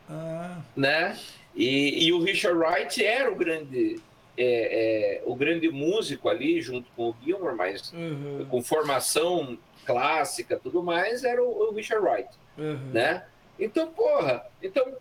[0.09, 0.61] Ah.
[0.77, 1.19] Né?
[1.55, 4.01] E, e o Richard Wright era o grande
[4.37, 8.47] é, é, o grande músico ali, junto com o Gilmore, mas uhum.
[8.51, 12.91] com formação clássica tudo mais, era o, o Richard Wright, uhum.
[12.93, 13.25] né?
[13.59, 14.97] Então, porra, então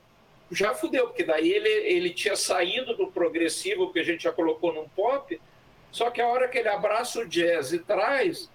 [0.51, 4.71] já fudeu, porque daí ele, ele tinha saído do progressivo que a gente já colocou
[4.71, 5.41] num pop,
[5.91, 8.49] só que a hora que ele abraça o jazz e traz,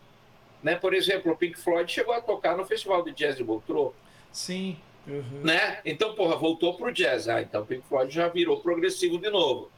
[0.63, 0.77] né?
[0.77, 3.93] Por exemplo, o Pink Floyd chegou a tocar no Festival de Jazz de Montreux.
[4.33, 4.77] Sim.
[5.09, 5.41] Uhum.
[5.43, 5.81] Né?
[5.85, 7.29] Então, porra, voltou pro jazz.
[7.29, 9.71] Ah, então Pink Floyd já virou progressivo de novo.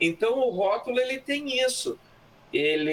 [0.00, 1.98] Então o rótulo ele tem isso.
[2.52, 2.90] Ele,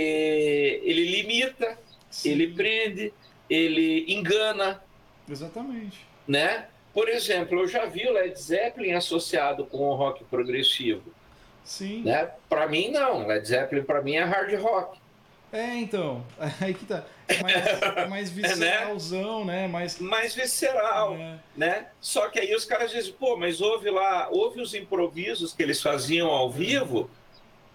[0.83, 1.77] ele limita,
[2.09, 2.29] Sim.
[2.29, 3.11] ele prende,
[3.49, 4.81] ele engana.
[5.27, 6.05] Exatamente.
[6.27, 6.67] Né?
[6.93, 11.11] Por exemplo, eu já vi o Led Zeppelin associado com o rock progressivo.
[11.63, 12.03] Sim.
[12.03, 12.29] Né?
[12.47, 13.27] Para mim, não.
[13.27, 14.99] Led Zeppelin, para mim, é hard rock.
[15.51, 16.23] É, então.
[16.61, 17.03] Aí que tá.
[17.27, 18.41] É mais, é mais né?
[18.41, 19.67] visceralzão, né?
[19.67, 21.39] Mais, mais visceral, é.
[21.55, 21.87] né?
[22.01, 25.79] Só que aí os caras dizem, pô, mas houve lá, houve os improvisos que eles
[25.79, 27.09] faziam ao vivo,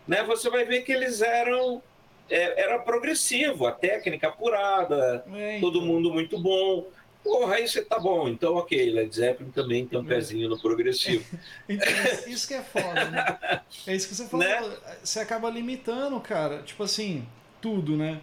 [0.09, 0.25] né?
[0.25, 1.81] Você vai ver que eles eram
[2.29, 5.71] é, era progressivo, a técnica apurada, é, então.
[5.71, 6.87] todo mundo muito bom.
[7.23, 10.09] Porra, aí você tá bom, então ok, Led Zeppelin também tem um é.
[10.09, 11.25] pezinho no progressivo.
[11.67, 11.89] então,
[12.27, 13.61] isso que é foda, né?
[13.87, 14.77] É isso que você falou, né?
[15.03, 17.27] você acaba limitando, cara, tipo assim,
[17.65, 18.21] tudo, né?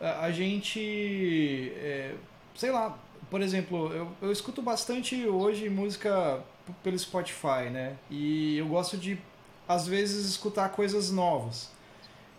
[0.00, 2.14] A gente, é,
[2.54, 2.96] sei lá,
[3.28, 6.40] por exemplo, eu, eu escuto bastante hoje música
[6.84, 7.96] pelo Spotify, né?
[8.08, 9.18] E eu gosto de,
[9.66, 11.72] às vezes, escutar coisas novas.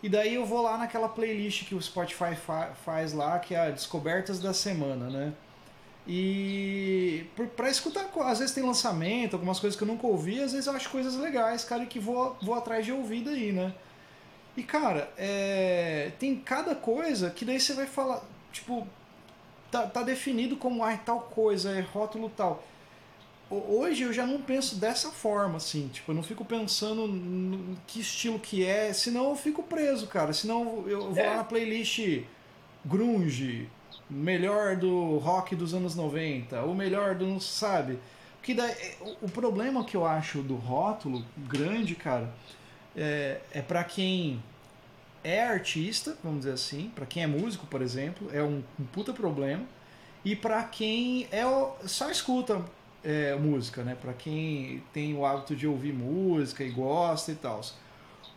[0.02, 3.60] E daí eu vou lá naquela playlist que o Spotify fa faz lá, que é
[3.60, 5.34] a Descobertas da Semana, né?
[6.08, 7.26] E
[7.58, 10.74] para escutar, às vezes tem lançamento, algumas coisas que eu nunca ouvi, às vezes eu
[10.74, 13.74] acho coisas legais, cara, que vou, vou atrás de ouvir daí, né?
[14.58, 18.88] E cara, é, tem cada coisa que daí você vai falar, tipo,
[19.70, 22.63] tá, tá definido como ah, tal coisa, é rótulo tal.
[23.52, 28.02] Hoje eu já não penso dessa forma, assim, tipo, eu não fico pensando no que
[28.02, 30.34] estilo que é, senão eu fico preso, cara.
[30.34, 31.30] Senão eu vou é.
[31.30, 32.24] lá na playlist
[32.84, 33.70] grunge,
[34.10, 38.00] melhor do rock dos anos 90, o melhor do, sabe?
[38.41, 42.34] Que daí, é, o problema que eu acho do rótulo grande, cara,
[42.98, 44.42] é, é para quem
[45.24, 49.14] é artista, vamos dizer assim, para quem é músico, por exemplo, é um, um puta
[49.14, 49.64] problema.
[50.26, 51.44] E para quem é
[51.86, 52.66] só escuta
[53.04, 53.96] é, música, né?
[53.96, 57.62] Para quem tem o hábito de ouvir música e gosta e tal.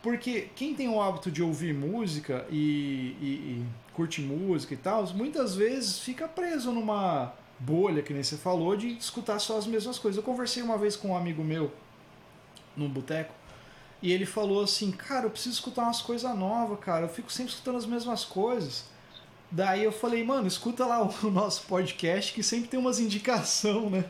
[0.02, 5.06] Porque quem tem o hábito de ouvir música e, e, e curte música e tal,
[5.14, 9.98] muitas vezes fica preso numa bolha, que nem você falou, de escutar só as mesmas
[9.98, 10.16] coisas.
[10.16, 11.72] Eu conversei uma vez com um amigo meu
[12.76, 13.34] num boteco
[14.02, 17.04] e ele falou assim: Cara, eu preciso escutar umas coisas novas, cara.
[17.06, 18.84] Eu fico sempre escutando as mesmas coisas.
[19.50, 24.04] Daí eu falei, mano, escuta lá o nosso podcast que sempre tem umas indicação, né?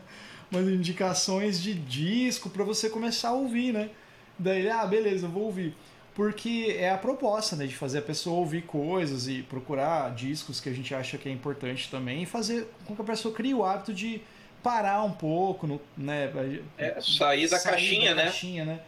[0.51, 3.89] Umas indicações de disco para você começar a ouvir, né?
[4.37, 5.75] Daí ele, ah, beleza, eu vou ouvir.
[6.13, 7.65] Porque é a proposta, né?
[7.65, 11.31] De fazer a pessoa ouvir coisas e procurar discos que a gente acha que é
[11.31, 14.21] importante também e fazer com que a pessoa crie o hábito de
[14.61, 16.31] parar um pouco, né?
[16.77, 18.23] É, sair da sair caixinha, da né?
[18.25, 18.79] Caixinha, né?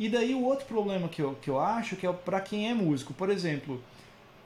[0.00, 2.72] E daí o outro problema que eu, que eu acho que é para quem é
[2.72, 3.12] músico.
[3.12, 3.84] Por exemplo,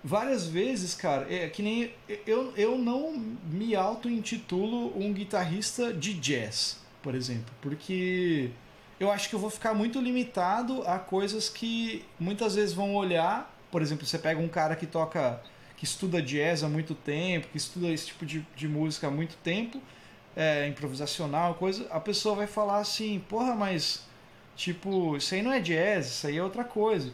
[0.03, 1.93] várias vezes, cara, é que nem
[2.27, 8.51] eu, eu não me auto-intitulo um guitarrista de jazz, por exemplo, porque
[8.99, 13.57] eu acho que eu vou ficar muito limitado a coisas que muitas vezes vão olhar.
[13.71, 15.41] Por exemplo, você pega um cara que toca,
[15.77, 19.37] que estuda jazz há muito tempo, que estuda esse tipo de, de música há muito
[19.37, 19.81] tempo,
[20.35, 24.03] é, improvisacional, coisa, a pessoa vai falar assim, porra, mas
[24.57, 27.13] tipo, isso aí não é jazz, isso aí é outra coisa.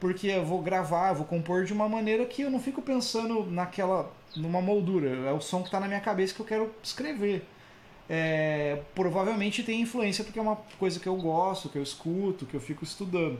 [0.00, 4.12] Porque eu vou gravar, vou compor de uma maneira que eu não fico pensando naquela,
[4.36, 5.08] numa moldura.
[5.28, 7.46] É o som que está na minha cabeça que eu quero escrever
[8.08, 12.54] é, provavelmente tem influência porque é uma coisa que eu gosto, que eu escuto, que
[12.54, 13.38] eu fico estudando.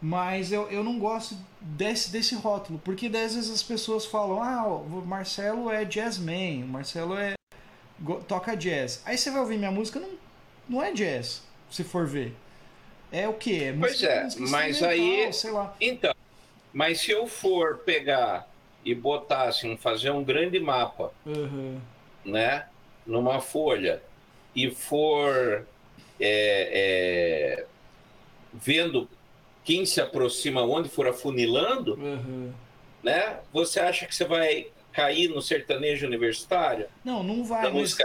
[0.00, 4.66] Mas eu, eu não gosto desse, desse rótulo, porque às vezes as pessoas falam: ah,
[4.66, 7.34] o Marcelo é jazzman, o Marcelo é
[8.26, 9.00] toca jazz.
[9.06, 10.10] Aí você vai ouvir minha música, não,
[10.68, 12.34] não é jazz, se for ver.
[13.12, 13.64] É o que?
[13.64, 15.30] É pois é, mas aí.
[15.80, 16.14] Então,
[16.72, 18.48] mas se eu for pegar
[18.84, 21.78] e botar assim, fazer um grande mapa, uhum.
[22.24, 22.66] né?
[23.06, 24.02] numa folha
[24.54, 25.66] e for
[26.20, 27.66] é, é,
[28.52, 29.08] vendo
[29.64, 32.52] quem se aproxima, onde for afunilando, uhum.
[33.02, 33.38] né?
[33.52, 36.86] Você acha que você vai cair no sertanejo universitário?
[37.04, 37.62] Não, não vai.
[37.62, 37.96] Da mas,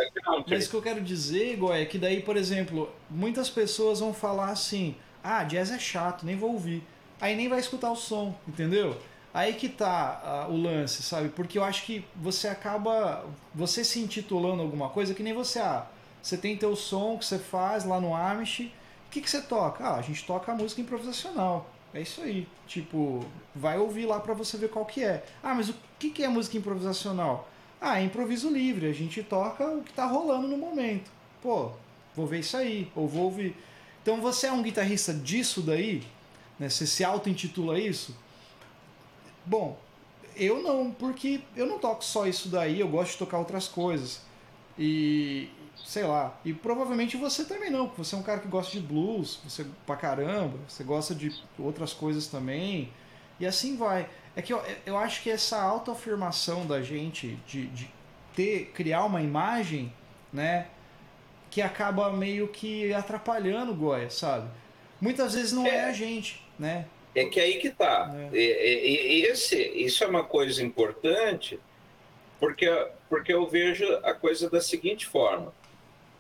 [0.48, 4.14] mas o que eu quero dizer, Goya, é que daí, por exemplo, muitas pessoas vão
[4.14, 6.84] falar assim: ah, jazz é chato, nem vou ouvir.
[7.20, 8.98] Aí nem vai escutar o som, entendeu?
[9.34, 11.30] Aí que tá uh, o lance, sabe?
[11.30, 13.26] Porque eu acho que você acaba.
[13.54, 15.60] Você se intitulando alguma coisa que nem você.
[15.60, 15.86] Ah,
[16.22, 18.72] você tem teu som que você faz lá no Amish.
[19.08, 19.86] O que, que você toca?
[19.86, 21.70] Ah, a gente toca a música improvisacional.
[21.94, 22.48] É isso aí.
[22.68, 25.26] Tipo, vai ouvir lá para você ver qual que é.
[25.42, 27.50] Ah, mas o que, que é música improvisacional?
[27.80, 28.88] Ah, é improviso livre.
[28.88, 31.10] A gente toca o que tá rolando no momento.
[31.42, 31.72] Pô,
[32.16, 32.92] vou ver isso aí.
[32.96, 33.56] Ou vou ouvir.
[34.02, 36.04] Então você é um guitarrista disso daí?
[36.60, 36.70] Né?
[36.70, 38.16] Você se auto-intitula isso?
[39.46, 39.80] Bom,
[40.36, 44.22] eu não, porque eu não toco só isso daí, eu gosto de tocar outras coisas.
[44.78, 45.50] E
[45.84, 48.80] sei lá, e provavelmente você também não, porque você é um cara que gosta de
[48.80, 52.92] blues, você pra caramba, você gosta de outras coisas também.
[53.40, 54.10] E assim vai.
[54.36, 57.90] É que eu, eu acho que essa autoafirmação da gente de, de
[58.36, 59.92] ter, criar uma imagem,
[60.32, 60.68] né,
[61.50, 64.50] que acaba meio que atrapalhando o Goya, sabe?
[65.00, 66.86] Muitas vezes não é, é a gente, né?
[67.16, 68.14] É que aí que está.
[68.32, 68.38] É.
[69.32, 71.60] Esse, isso é uma coisa importante,
[72.40, 72.68] porque,
[73.10, 75.52] porque eu vejo a coisa da seguinte forma.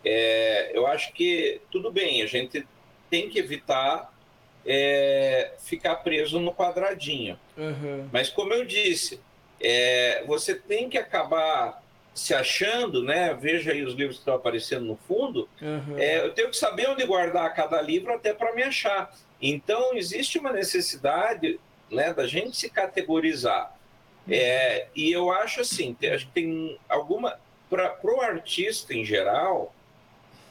[0.03, 2.65] É, eu acho que tudo bem, a gente
[3.09, 4.13] tem que evitar
[4.65, 7.39] é, ficar preso no quadradinho.
[7.57, 8.09] Uhum.
[8.11, 9.19] Mas como eu disse,
[9.61, 11.81] é, você tem que acabar
[12.13, 13.33] se achando, né?
[13.39, 15.47] Veja aí os livros que estão aparecendo no fundo.
[15.61, 15.97] Uhum.
[15.97, 19.15] É, eu tenho que saber onde guardar cada livro até para me achar.
[19.41, 21.59] Então, existe uma necessidade
[21.91, 23.75] né, da gente se categorizar.
[24.29, 27.39] É, e eu acho assim, acho que tem alguma.
[27.69, 29.73] para o artista em geral,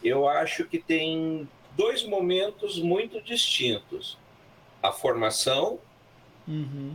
[0.07, 4.17] eu acho que tem dois momentos muito distintos:
[4.83, 5.79] a formação
[6.47, 6.95] uhum.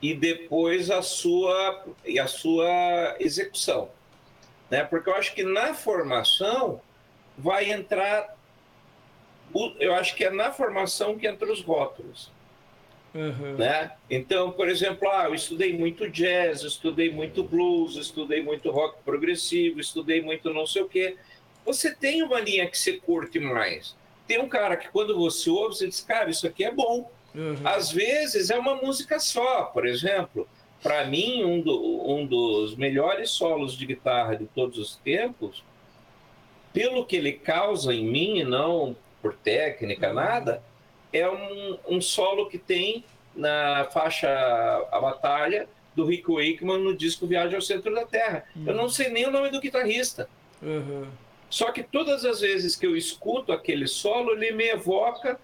[0.00, 3.90] e depois a sua e a sua execução,
[4.70, 4.84] né?
[4.84, 6.80] Porque eu acho que na formação
[7.38, 8.36] vai entrar,
[9.78, 12.30] eu acho que é na formação que entra os rótulos.
[13.14, 13.56] Uhum.
[13.58, 13.92] Né?
[14.08, 19.80] Então, por exemplo, ah, eu estudei muito jazz, estudei muito blues, estudei muito rock progressivo,
[19.80, 21.16] estudei muito não sei o quê.
[21.64, 23.94] Você tem uma linha que você curte mais.
[24.26, 27.10] Tem um cara que quando você ouve, você diz, cara, isso aqui é bom.
[27.34, 27.56] Uhum.
[27.64, 30.48] Às vezes é uma música só, por exemplo.
[30.82, 35.62] Para mim, um, do, um dos melhores solos de guitarra de todos os tempos,
[36.72, 40.14] pelo que ele causa em mim, não por técnica, uhum.
[40.14, 40.62] nada,
[41.12, 44.28] é um, um solo que tem na faixa
[44.90, 48.44] A Batalha do Rick Wakeman no disco Viagem ao Centro da Terra.
[48.56, 48.64] Uhum.
[48.66, 50.28] Eu não sei nem o nome do guitarrista.
[50.60, 51.06] Uhum.
[51.52, 55.38] Só que todas as vezes que eu escuto aquele solo, ele me evoca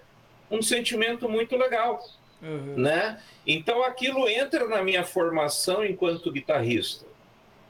[0.51, 2.03] um sentimento muito legal.
[2.41, 2.79] Uhum.
[2.79, 3.21] Né?
[3.47, 7.05] Então aquilo entra na minha formação enquanto guitarrista.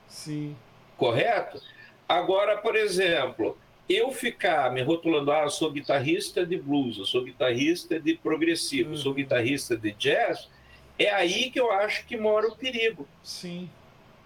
[0.06, 0.54] Sim.
[0.96, 1.60] Correto?
[2.08, 7.24] Agora, por exemplo, eu ficar me rotulando, ah, eu sou guitarrista de blues, eu sou
[7.24, 9.16] guitarrista de progressivo, eu sou uhum.
[9.16, 10.48] guitarrista de jazz,
[10.96, 13.04] é aí que eu acho que mora o perigo.
[13.20, 13.68] Sim.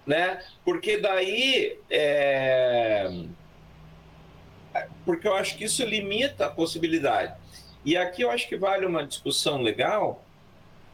[0.07, 0.45] Né?
[0.67, 1.79] Porque daí.
[1.89, 3.11] É...
[5.05, 7.35] Porque eu acho que isso limita a possibilidade.
[7.85, 10.25] E aqui eu acho que vale uma discussão legal,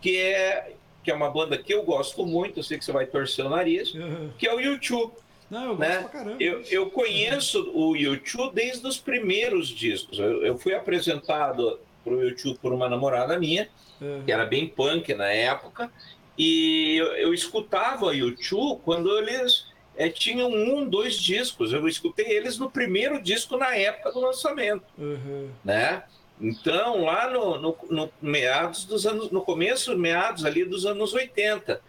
[0.01, 0.73] que é,
[1.05, 3.51] que é uma banda que eu gosto muito, eu sei que você vai torcer o
[3.51, 4.31] nariz, uhum.
[4.38, 5.12] que é o YouTube.
[5.51, 5.99] Não, eu gosto né?
[6.01, 6.43] pra caramba.
[6.43, 10.19] Eu, eu conheço o YouTube desde os primeiros discos.
[10.19, 13.69] Eu, eu fui apresentado para o YouTube por uma namorada minha,
[14.01, 14.23] uhum.
[14.25, 15.91] que era bem punk na época,
[16.38, 19.67] e eu, eu escutava o YouTube quando eles
[19.99, 21.73] é, tinham um, dois discos.
[21.73, 25.51] Eu escutei eles no primeiro disco na época do lançamento, uhum.
[25.65, 26.05] né?
[26.41, 31.83] Então, lá no, no, no, meados dos anos, no começo, meados ali dos anos 80.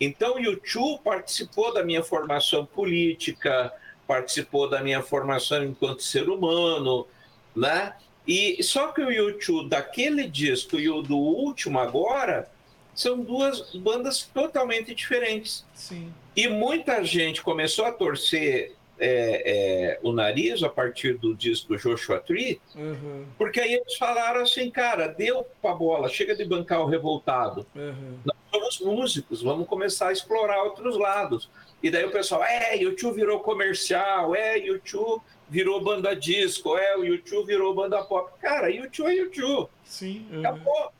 [0.00, 3.72] Então, o YouTube participou da minha formação política,
[4.06, 7.08] participou da minha formação enquanto ser humano,
[7.56, 7.92] né?
[8.24, 12.48] E só que o YouTube daquele disco e o do último agora
[12.94, 15.64] são duas bandas totalmente diferentes.
[15.74, 16.12] Sim.
[16.38, 21.76] E muita gente começou a torcer é, é, o nariz a partir do disco do
[21.76, 23.26] Joshua Tree, uhum.
[23.36, 27.66] porque aí eles falaram assim, cara, deu pra bola, chega de bancar o revoltado.
[27.74, 28.18] Uhum.
[28.24, 28.36] Nós
[28.74, 31.50] somos músicos, vamos começar a explorar outros lados.
[31.82, 37.04] E daí o pessoal, é, YouTube virou comercial, é, YouTube virou banda disco, é, o
[37.04, 38.30] YouTube virou banda pop.
[38.40, 39.68] Cara, YouTube é YouTube.
[39.84, 40.24] Sim.
[40.30, 40.38] Uhum.
[40.38, 40.92] Acabou.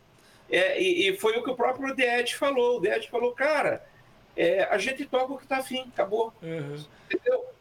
[0.51, 2.81] É, e, e, foi o que o próprio Ed falou.
[2.81, 3.87] O Ed falou, cara,
[4.39, 6.33] é, a gente toca o que tá afim, acabou.
[6.41, 6.81] Uhum.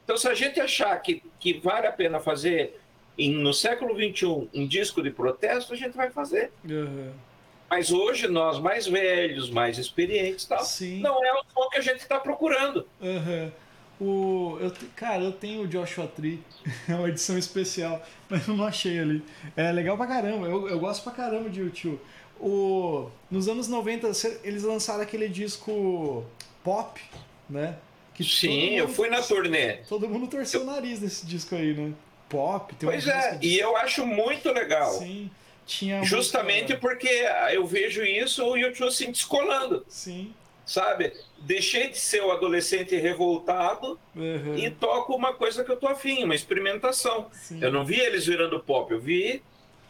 [0.04, 2.80] Então, se a gente achar que, que vale a pena fazer
[3.18, 6.52] em, no século XXI um disco de protesto, a gente vai fazer.
[6.64, 7.12] Uhum.
[7.68, 11.02] Mas hoje, nós mais velhos, mais experientes tal, Sim.
[11.02, 12.88] não é o som que a gente está procurando.
[13.02, 13.52] Uhum.
[14.00, 16.44] O, eu, cara, eu tenho o Joshua Tree,
[16.88, 19.24] é uma edição especial, mas eu não achei ali.
[19.56, 22.00] É legal pra caramba, eu, eu gosto pra caramba de YouTube.
[22.40, 24.12] O, nos anos 90,
[24.44, 26.24] eles lançaram aquele disco
[26.68, 27.02] pop,
[27.50, 27.78] né?
[28.14, 29.78] Que Sim, mundo, eu fui na turnê.
[29.88, 30.68] Todo mundo torceu eu...
[30.68, 31.94] o nariz nesse disco aí, né?
[32.28, 33.48] Pop, tem Pois é, de...
[33.48, 34.92] e eu acho muito legal.
[34.92, 35.32] Sim.
[35.66, 36.78] Tinha Justamente muita...
[36.78, 37.08] porque
[37.54, 39.86] eu vejo isso o YouTube assim descolando.
[39.88, 40.34] Sim.
[40.66, 41.14] Sabe?
[41.40, 44.58] Deixei de ser o adolescente revoltado uhum.
[44.58, 47.28] e toco uma coisa que eu tô afim, uma experimentação.
[47.32, 47.60] Sim.
[47.62, 49.42] Eu não vi eles virando pop, eu vi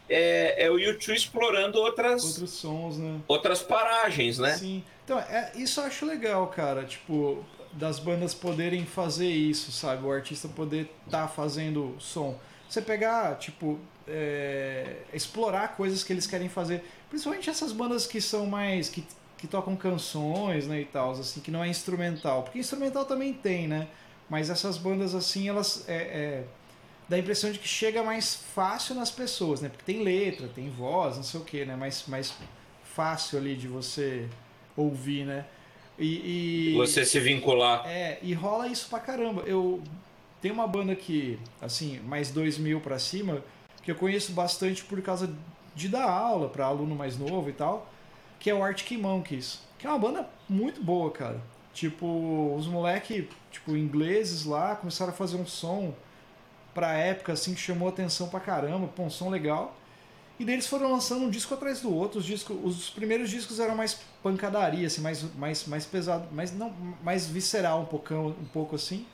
[0.08, 3.20] é, é, o YouTube explorando outras outros sons, né?
[3.28, 4.56] Outras paragens, né?
[4.56, 4.84] Sim.
[5.04, 6.84] Então, é, isso eu acho legal, cara.
[6.84, 10.04] Tipo, das bandas poderem fazer isso, sabe?
[10.04, 12.38] O artista poder estar tá fazendo som.
[12.68, 16.84] Você pegar, tipo, é, explorar coisas que eles querem fazer.
[17.08, 18.88] Principalmente essas bandas que são mais.
[18.88, 19.04] que,
[19.36, 22.42] que tocam canções, né, e tal, assim, que não é instrumental.
[22.42, 23.88] Porque instrumental também tem, né?
[24.28, 25.88] Mas essas bandas, assim, elas.
[25.88, 26.44] É, é,
[27.08, 29.68] dá a impressão de que chega mais fácil nas pessoas, né?
[29.68, 31.74] Porque tem letra, tem voz, não sei o que, né?
[31.74, 32.34] Mais, mais
[32.94, 34.28] fácil ali de você
[34.76, 35.46] ouvir, né?
[35.98, 37.84] E, e, você se vincular.
[37.86, 39.42] É, e rola isso pra caramba.
[39.42, 39.82] Eu
[40.40, 43.42] tenho uma banda que, assim, mais 2000 para cima,
[43.82, 45.34] que eu conheço bastante por causa
[45.74, 47.90] de dar aula para aluno mais novo e tal,
[48.38, 51.40] que é o Arctic Monkeys, que é uma banda muito boa, cara.
[51.72, 55.94] Tipo, os moleque, tipo, ingleses lá começaram a fazer um som
[56.78, 59.76] pra época assim que chamou atenção pra caramba, pô, um som legal.
[60.38, 62.20] E daí eles foram lançando um disco atrás do outro.
[62.20, 66.72] Os, discos, os primeiros discos eram mais pancadaria, assim, mais, mais, mais pesado, mais, não,
[67.02, 69.04] mais visceral um, pouco um pouco assim.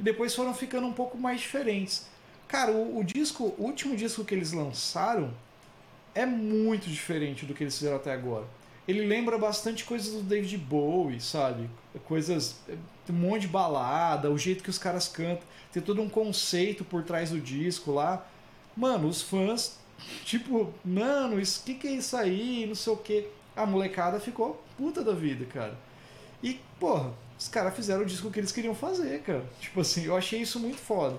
[0.00, 2.08] e depois foram ficando um pouco mais diferentes.
[2.48, 5.32] Cara, o, o disco, o último disco que eles lançaram
[6.16, 8.46] é muito diferente do que eles fizeram até agora.
[8.88, 11.70] Ele lembra bastante coisas do David Bowie, sabe?
[12.04, 12.56] Coisas.
[13.08, 15.46] Um monte de balada, o jeito que os caras cantam.
[15.72, 18.26] Tem todo um conceito por trás do disco lá.
[18.76, 19.78] Mano, os fãs,
[20.24, 22.66] tipo, mano, o que, que é isso aí?
[22.66, 23.26] Não sei o que.
[23.54, 25.76] A molecada ficou puta da vida, cara.
[26.42, 29.44] E, porra, os caras fizeram o disco que eles queriam fazer, cara.
[29.60, 31.18] Tipo assim, eu achei isso muito foda.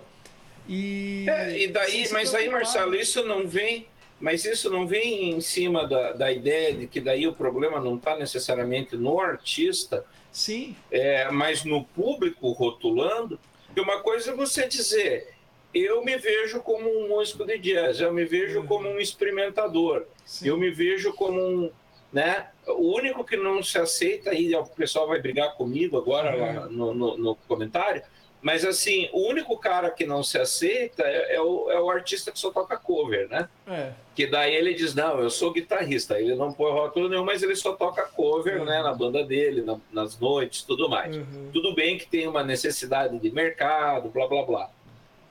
[0.68, 1.26] E.
[1.28, 3.88] É, e daí, mas aí, Marcelo, isso não vem.
[4.20, 7.98] Mas isso não vem em cima da, da ideia de que daí o problema não
[7.98, 13.40] está necessariamente no artista, sim, é, mas no público rotulando.
[13.76, 15.34] E uma coisa é você dizer,
[15.74, 18.68] eu me vejo como um músico de jazz, eu me vejo uhum.
[18.68, 20.48] como um experimentador, sim.
[20.48, 21.72] eu me vejo como um,
[22.12, 22.48] né?
[22.68, 26.72] O único que não se aceita, e o pessoal vai brigar comigo agora uhum.
[26.72, 28.04] no, no, no, comentário,
[28.44, 32.30] mas assim, o único cara que não se aceita é, é, o, é o artista
[32.32, 33.48] que só toca cover, né?
[33.66, 33.94] É.
[34.14, 37.56] Que daí ele diz, não, eu sou guitarrista, ele não põe rótulo nenhum, mas ele
[37.56, 38.66] só toca cover, uhum.
[38.66, 41.16] né, na banda dele, na, nas noites, tudo mais.
[41.16, 41.50] Uhum.
[41.54, 44.70] Tudo bem que tem uma necessidade de mercado, blá, blá, blá.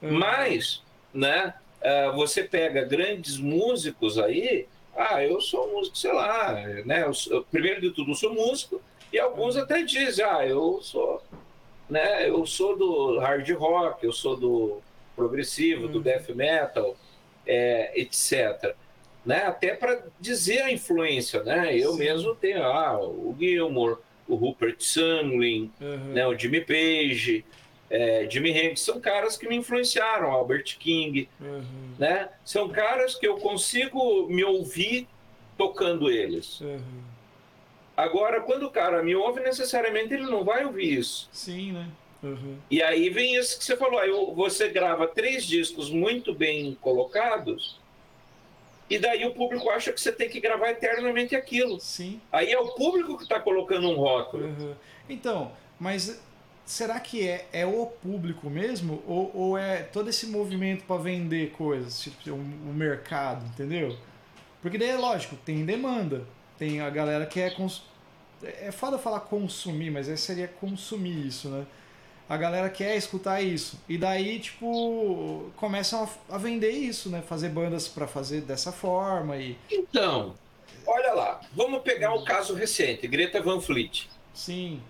[0.01, 0.17] Uhum.
[0.17, 0.81] Mas,
[1.13, 6.53] né, uh, você pega grandes músicos aí ah, eu sou músico, sei lá,
[6.85, 7.03] né?
[7.03, 11.21] Eu, eu, primeiro de tudo, eu sou músico, e alguns até dizem, ah, eu sou,
[11.89, 12.29] né?
[12.29, 14.81] Eu sou do hard rock, eu sou do
[15.15, 16.03] progressivo, do uhum.
[16.03, 16.97] death metal,
[17.45, 18.75] é, etc.
[19.25, 19.43] Né?
[19.43, 21.77] Até para dizer a influência, né?
[21.77, 21.99] Eu Sim.
[21.99, 26.13] mesmo tenho ah, o Gilmour, o Rupert Sandlin, uhum.
[26.13, 26.27] né?
[26.27, 27.45] o Jimmy Page,
[27.89, 31.93] é, Jimi Hendrix, são caras que me influenciaram, Albert King, uhum.
[31.99, 32.29] né?
[32.43, 35.07] São caras que eu consigo me ouvir
[35.57, 36.59] tocando eles.
[36.59, 36.79] Uhum.
[38.03, 41.29] Agora, quando o cara me ouve, necessariamente ele não vai ouvir isso.
[41.31, 41.87] Sim, né?
[42.21, 42.57] Uhum.
[42.69, 47.79] E aí vem isso que você falou, aí você grava três discos muito bem colocados,
[48.89, 51.79] e daí o público acha que você tem que gravar eternamente aquilo.
[51.79, 52.19] Sim.
[52.31, 54.45] Aí é o público que está colocando um rótulo.
[54.45, 54.75] Uhum.
[55.09, 56.21] Então, mas
[56.65, 59.01] será que é, é o público mesmo?
[59.07, 63.97] Ou, ou é todo esse movimento para vender coisas, tipo o, o, mercado, entendeu?
[64.61, 66.25] Porque daí é lógico, tem demanda.
[66.57, 67.49] Tem a galera que é.
[67.49, 67.83] Cons...
[68.61, 71.65] É foda falar consumir, mas é, seria consumir isso, né?
[72.27, 73.79] A galera quer escutar isso.
[73.87, 77.21] E daí, tipo, começam a, vender isso, né?
[77.21, 79.37] Fazer bandas para fazer dessa forma.
[79.37, 80.33] e Então,
[80.87, 81.41] olha lá.
[81.53, 84.07] Vamos pegar o caso recente, Greta Van Fleet.
[84.33, 84.81] Sim.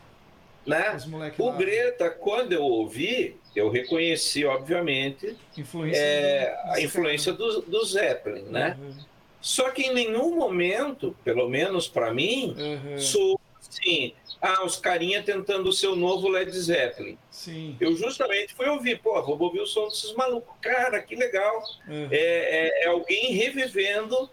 [0.66, 0.96] Né?
[1.38, 1.56] O lá.
[1.58, 8.78] Greta, quando eu ouvi, eu reconheci, obviamente, influência é, a influência do, do Zeppelin, né?
[8.80, 8.94] Uhum.
[9.42, 12.98] Só que em nenhum momento, pelo menos para mim, uhum.
[12.98, 17.18] sou assim, ah, os carinha tentando o seu novo Led Zeppelin.
[17.30, 17.78] Sim.
[17.80, 20.54] Eu justamente fui ouvir, pô, vou ouvir o som desses malucos.
[20.62, 21.64] Cara, que legal.
[21.88, 22.08] Uhum.
[22.12, 24.30] É, é, é alguém revivendo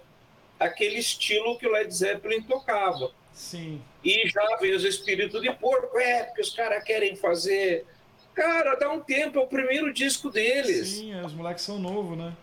[0.58, 3.12] aquele estilo que o Led Zeppelin tocava.
[3.32, 3.80] Sim.
[4.04, 7.86] E já vem os espíritos de porco, é, porque os caras querem fazer.
[8.34, 10.88] Cara, dá um tempo, é o primeiro disco deles.
[10.88, 12.34] Sim, os moleques são novos, né?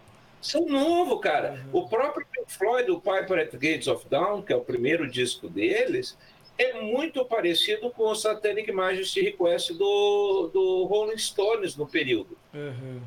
[0.42, 1.62] São novos, cara.
[1.74, 1.82] Uhum.
[1.82, 5.50] O próprio Pink Floyd, o Piper at Gates of Dawn, que é o primeiro disco
[5.50, 6.18] deles,
[6.58, 12.38] é muito parecido com o Satanic Majesty Request do, do Rolling Stones no período.
[12.54, 13.02] Uhum.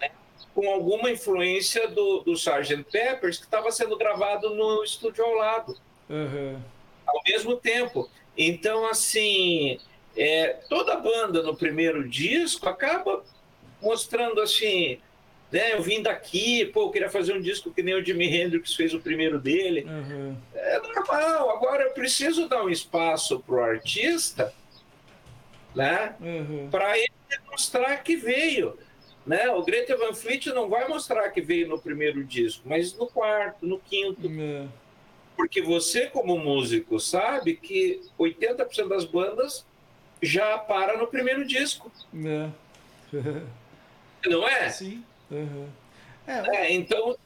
[0.00, 0.10] Né?
[0.54, 2.84] Com alguma influência do, do Sgt.
[2.90, 5.76] Peppers, que estava sendo gravado no estúdio ao lado.
[6.08, 6.60] Uhum
[7.08, 8.08] ao mesmo tempo.
[8.36, 9.78] Então, assim,
[10.16, 13.24] é, toda banda no primeiro disco acaba
[13.80, 14.98] mostrando assim,
[15.50, 18.74] né, eu vim daqui, pô, eu queria fazer um disco que nem o Jimi Hendrix
[18.74, 19.84] fez o primeiro dele.
[19.84, 20.36] Uhum.
[20.54, 24.52] É normal, agora eu preciso dar um espaço pro artista,
[25.74, 26.68] né, uhum.
[26.70, 27.10] para ele
[27.50, 28.78] mostrar que veio.
[29.26, 29.48] Né?
[29.50, 33.66] O Greta Van Fleet não vai mostrar que veio no primeiro disco, mas no quarto,
[33.66, 34.26] no quinto.
[34.26, 34.68] Uhum.
[35.36, 39.66] Porque você, como músico, sabe que 80% das bandas
[40.22, 41.92] já para no primeiro disco.
[42.14, 42.48] É.
[44.28, 44.68] Não é?
[44.70, 45.04] Sim.
[45.30, 45.66] Uhum.
[46.26, 47.16] É, é, então.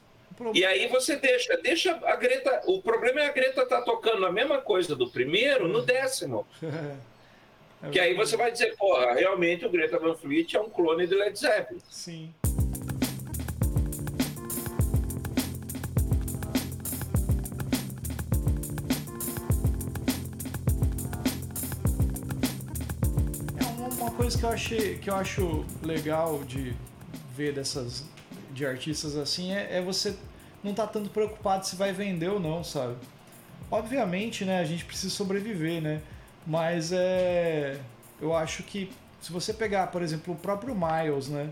[0.53, 2.61] E aí você deixa, deixa a Greta.
[2.65, 6.47] O problema é a Greta tá tocando a mesma coisa do primeiro no décimo.
[7.85, 11.05] É que aí você vai dizer, porra, realmente o Greta Van Fleet é um clone
[11.05, 11.81] do Led Zeppelin.
[11.89, 12.33] Sim.
[24.23, 26.73] coisa que eu achei que eu acho legal de
[27.35, 28.05] ver dessas
[28.51, 30.15] de artistas assim é, é você
[30.63, 32.95] não tá tanto preocupado se vai vender ou não, sabe?
[33.69, 36.01] Obviamente, né, a gente precisa sobreviver, né?
[36.45, 37.79] Mas é
[38.21, 38.89] eu acho que
[39.21, 41.49] se você pegar, por exemplo, o próprio Miles, né?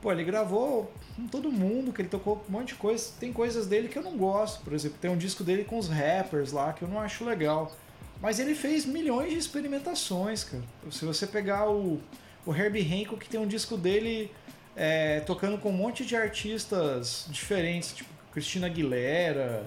[0.00, 3.10] Pô, ele gravou com todo mundo, que ele tocou um monte de coisa.
[3.18, 5.88] Tem coisas dele que eu não gosto, por exemplo, tem um disco dele com os
[5.88, 7.74] rappers lá que eu não acho legal.
[8.20, 10.62] Mas ele fez milhões de experimentações, cara.
[10.90, 12.00] Se você pegar o,
[12.44, 14.30] o Herbie Hancock, que tem um disco dele
[14.76, 19.66] é, tocando com um monte de artistas diferentes, tipo Christina Aguilera,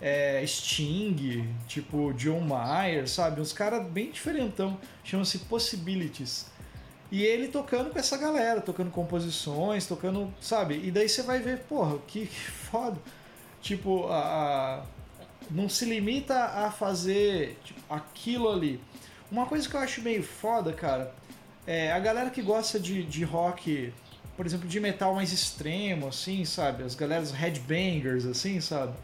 [0.00, 3.40] é, Sting, tipo John Mayer, sabe?
[3.40, 6.52] Uns caras bem diferentão, chama-se Possibilities.
[7.10, 10.80] E ele tocando com essa galera, tocando composições, tocando, sabe?
[10.82, 12.98] E daí você vai ver, porra, que, que foda.
[13.60, 14.18] Tipo, a,
[14.80, 14.82] a,
[15.50, 18.80] não se limita a fazer tipo, aquilo ali.
[19.30, 21.14] Uma coisa que eu acho meio foda, cara,
[21.66, 23.92] é a galera que gosta de, de rock,
[24.36, 26.82] por exemplo, de metal mais extremo, assim, sabe?
[26.82, 28.94] As galeras headbangers, assim, sabe?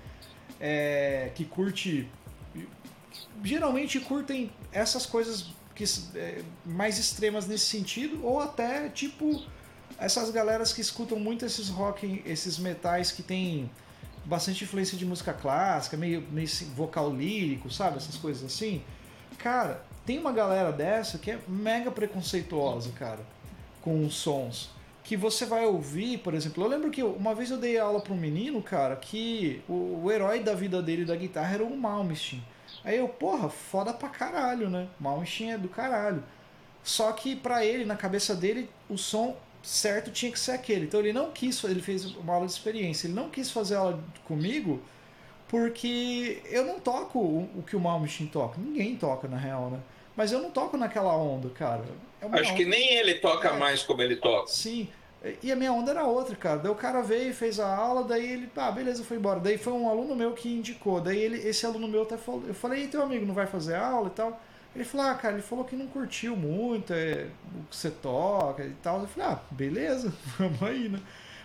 [0.60, 2.08] é, que curte.
[3.42, 5.84] Geralmente curtem essas coisas que,
[6.16, 9.44] é, mais extremas nesse sentido, ou até tipo
[9.98, 13.70] essas galeras que escutam muito esses rock, esses metais que tem
[14.24, 17.96] bastante influência de música clássica, meio, meio vocal lírico, sabe?
[17.96, 18.82] Essas coisas assim.
[19.38, 23.20] Cara, tem uma galera dessa que é mega preconceituosa, cara,
[23.80, 24.70] com os sons
[25.08, 28.12] que você vai ouvir, por exemplo, eu lembro que uma vez eu dei aula para
[28.12, 32.44] um menino, cara, que o, o, herói da vida dele da guitarra era o Malmsteen.
[32.84, 34.86] Aí eu, porra, foda pra caralho, né?
[35.00, 36.22] Malmsteen é do caralho.
[36.84, 40.84] Só que para ele, na cabeça dele, o som certo tinha que ser aquele.
[40.84, 43.98] Então ele não quis, ele fez uma aula de experiência, ele não quis fazer aula
[44.26, 44.78] comigo
[45.48, 48.60] porque eu não toco o, o que o Malmsteen toca.
[48.60, 49.80] Ninguém toca, na real, né?
[50.18, 51.84] Mas eu não toco naquela onda, cara.
[52.20, 52.54] É Acho onda.
[52.54, 54.48] que nem ele toca é, mais como ele toca.
[54.48, 54.88] Sim.
[55.40, 56.58] E a minha onda era outra, cara.
[56.58, 59.38] Daí o cara veio fez a aula, daí ele, ah, beleza, foi embora.
[59.38, 61.00] Daí foi um aluno meu que indicou.
[61.00, 63.76] Daí ele, esse aluno meu até falou, eu falei, e teu amigo não vai fazer
[63.76, 64.40] aula e tal?
[64.74, 68.64] Ele falou, ah, cara, ele falou que não curtiu muito é, o que você toca
[68.64, 69.00] e tal.
[69.00, 70.98] Eu falei, ah, beleza, vamos aí, né?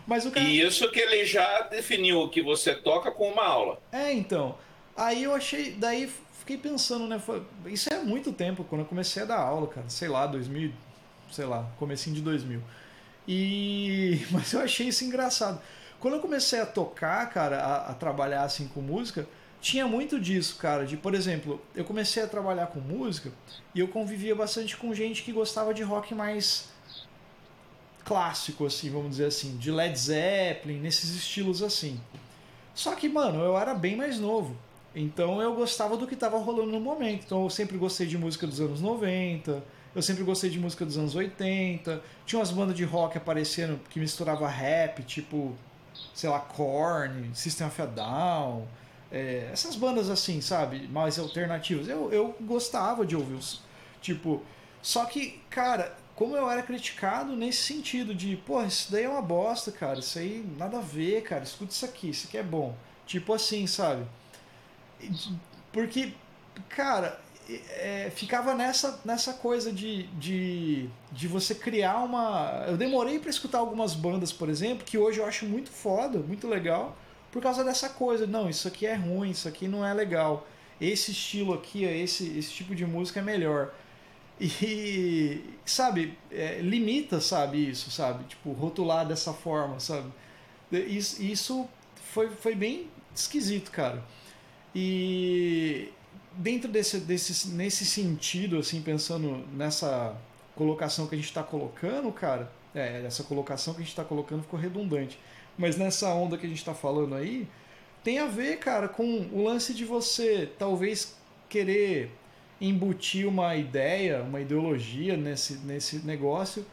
[0.07, 0.47] Mas o cara...
[0.47, 3.79] E isso que ele já definiu o que você toca com uma aula.
[3.91, 4.57] É, então.
[4.97, 6.11] Aí eu achei, daí
[6.43, 7.21] fiquei pensando, né?
[7.65, 9.89] Isso é muito tempo, quando eu comecei a dar aula, cara.
[9.89, 10.71] Sei lá, 2000,
[11.31, 12.61] sei lá, comecinho de 2000.
[13.27, 15.61] E mas eu achei isso engraçado.
[15.99, 19.25] Quando eu comecei a tocar, cara, a, a, trabalhar assim com música,
[19.61, 20.85] tinha muito disso, cara.
[20.85, 23.31] De, por exemplo, eu comecei a trabalhar com música
[23.73, 26.67] e eu convivia bastante com gente que gostava de rock mais
[28.03, 32.01] clássico, assim, vamos dizer assim, de Led Zeppelin, nesses estilos assim.
[32.75, 34.57] Só que, mano, eu era bem mais novo.
[34.95, 37.23] Então eu gostava do que estava rolando no momento.
[37.25, 39.63] Então eu sempre gostei de música dos anos 90,
[39.95, 42.01] eu sempre gostei de música dos anos 80.
[42.25, 45.55] Tinha umas bandas de rock aparecendo que misturava rap, tipo,
[46.13, 48.67] sei lá, Korn, System of a Down.
[49.11, 50.87] É, essas bandas assim, sabe?
[50.87, 51.87] Mais alternativas.
[51.87, 53.61] Eu, eu gostava de ouvir os.
[54.01, 54.41] Tipo.
[54.81, 59.21] Só que, cara, como eu era criticado nesse sentido de, pô, isso daí é uma
[59.21, 59.99] bosta, cara.
[59.99, 61.43] Isso aí nada a ver, cara.
[61.43, 62.75] Escuta isso aqui, isso aqui é bom.
[63.05, 64.05] Tipo assim, sabe?
[65.71, 66.13] Porque,
[66.69, 72.65] cara, é, ficava nessa, nessa coisa de, de, de você criar uma.
[72.67, 76.47] Eu demorei para escutar algumas bandas, por exemplo, que hoje eu acho muito foda, muito
[76.47, 76.97] legal,
[77.31, 78.25] por causa dessa coisa.
[78.25, 80.47] Não, isso aqui é ruim, isso aqui não é legal.
[80.79, 83.73] Esse estilo aqui, esse, esse tipo de música é melhor.
[84.39, 88.23] E, sabe, é, limita, sabe, isso, sabe?
[88.25, 90.11] Tipo, rotular dessa forma, sabe?
[90.71, 91.69] Isso, isso
[92.11, 94.03] foi, foi bem esquisito, cara.
[94.75, 95.89] E
[96.33, 100.15] dentro desse, desse nesse sentido, assim, pensando nessa
[100.55, 104.43] colocação que a gente está colocando, cara, é, essa colocação que a gente está colocando
[104.43, 105.19] ficou redundante,
[105.57, 107.47] mas nessa onda que a gente está falando aí,
[108.03, 111.15] tem a ver, cara, com o lance de você talvez
[111.47, 112.11] querer
[112.59, 116.65] embutir uma ideia, uma ideologia nesse, nesse negócio,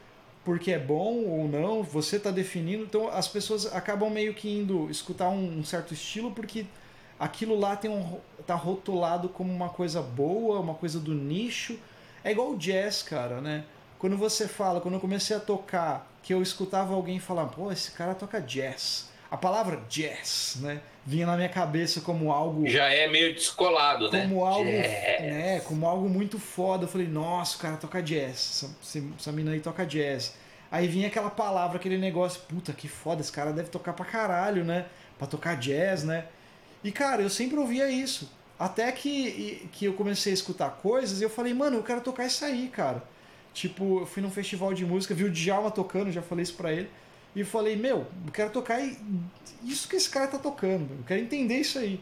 [0.44, 4.90] porque é bom ou não, você está definindo, então as pessoas acabam meio que indo
[4.90, 6.64] escutar um, um certo estilo porque
[7.20, 11.78] aquilo lá tem um tá rotulado como uma coisa boa, uma coisa do nicho.
[12.24, 13.64] É igual o jazz, cara, né?
[13.98, 17.90] Quando você fala, quando eu comecei a tocar, que eu escutava alguém falar, pô, esse
[17.90, 19.10] cara toca jazz.
[19.30, 24.16] A palavra jazz, né, vinha na minha cabeça como algo já é meio descolado, como
[24.16, 24.22] né?
[24.26, 25.20] Como algo, jazz.
[25.20, 26.84] né, como algo muito foda.
[26.84, 28.64] Eu falei, nossa, o cara toca jazz.
[28.82, 30.34] Essa, essa mina aí toca jazz.
[30.70, 34.64] Aí vinha aquela palavra, aquele negócio, puta que foda, esse cara deve tocar pra caralho,
[34.64, 34.86] né?
[35.18, 36.24] Pra tocar jazz, né?
[36.82, 38.30] E cara, eu sempre ouvia isso.
[38.58, 42.26] Até que, que eu comecei a escutar coisas e eu falei, mano, eu quero tocar
[42.26, 43.02] isso aí, cara.
[43.54, 46.72] Tipo, eu fui num festival de música, vi o Djalma tocando, já falei isso pra
[46.72, 46.90] ele.
[47.34, 48.80] E falei, meu, eu quero tocar
[49.64, 50.90] isso que esse cara tá tocando.
[50.92, 52.00] Eu quero entender isso aí.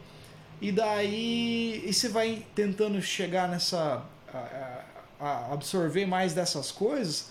[0.61, 4.03] E daí e você vai tentando chegar nessa.
[4.33, 4.83] A,
[5.19, 7.29] a absorver mais dessas coisas.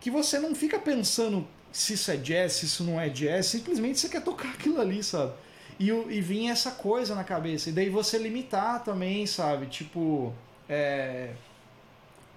[0.00, 3.98] que você não fica pensando se isso é jazz, se isso não é jazz, simplesmente
[3.98, 5.32] você quer tocar aquilo ali, sabe?
[5.78, 7.70] E, e vinha essa coisa na cabeça.
[7.70, 9.66] E daí você limitar também, sabe?
[9.66, 10.34] Tipo,
[10.68, 11.30] é,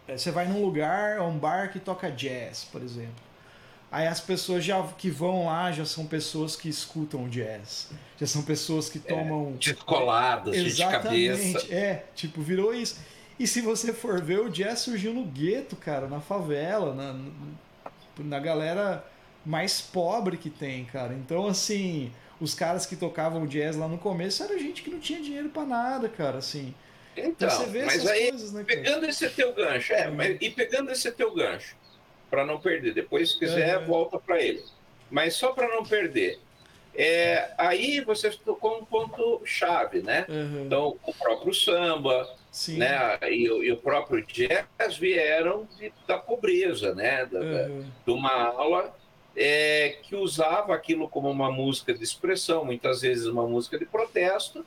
[0.08, 3.32] é, você vai num lugar, um bar que toca jazz, por exemplo.
[3.92, 7.90] Aí as pessoas já que vão lá já são pessoas que escutam jazz.
[8.18, 9.54] Já são pessoas que é, tomam.
[9.56, 11.74] É, descoladas, de cabeça.
[11.74, 13.00] É, tipo, virou isso.
[13.38, 17.20] E se você for ver, o jazz surgiu no gueto, cara, na favela, na,
[18.20, 19.04] na galera
[19.46, 21.14] mais pobre que tem, cara.
[21.14, 22.12] Então, assim,
[22.42, 25.64] os caras que tocavam jazz lá no começo era gente que não tinha dinheiro para
[25.64, 26.74] nada, cara, assim.
[27.16, 31.12] Então, então mas aí, coisas, né, pegando esse teu gancho, é, mas, e pegando esse
[31.12, 31.76] teu gancho,
[32.32, 33.86] para não perder, depois se quiser, uhum.
[33.86, 34.64] volta para ele.
[35.12, 36.40] Mas só para não perder,
[36.96, 40.26] é, aí você tocou um ponto chave, né?
[40.28, 40.66] Uhum.
[40.66, 42.78] Então, o próprio samba, Sim.
[42.78, 43.20] né?
[43.30, 47.26] E, e, o próprio jazz vieram de, da pobreza, né?
[47.26, 47.86] Da, uhum.
[48.06, 48.96] De uma aula
[49.36, 54.66] é, que usava aquilo como uma música de expressão, muitas vezes uma música de protesto,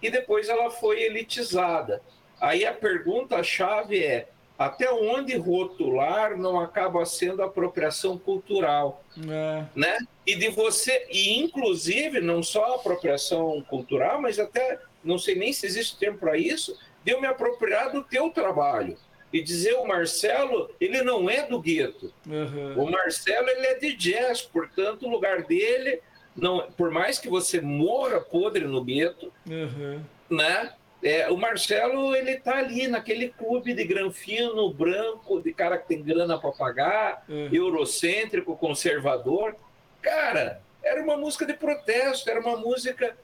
[0.00, 2.02] e depois ela foi elitizada.
[2.40, 4.28] Aí a pergunta-chave é:
[4.58, 9.64] até onde rotular não acaba sendo apropriação cultural, é.
[9.74, 9.98] né?
[10.26, 15.66] E de você, e inclusive não só apropriação cultural, mas até não sei nem se
[15.66, 18.96] existe tempo para isso, de eu me apropriar do teu trabalho
[19.32, 22.12] e dizer o Marcelo, ele não é do gueto.
[22.26, 22.84] Uhum.
[22.84, 26.00] O Marcelo ele é de jazz, portanto o lugar dele
[26.36, 30.02] não, por mais que você morra podre no gueto, uhum.
[30.30, 30.72] né?
[31.02, 36.02] É, o Marcelo ele tá ali naquele clube de granfino branco, de cara que tem
[36.02, 37.48] grana para pagar, uhum.
[37.52, 39.56] eurocêntrico, conservador.
[40.00, 43.16] Cara, era uma música de protesto, era uma música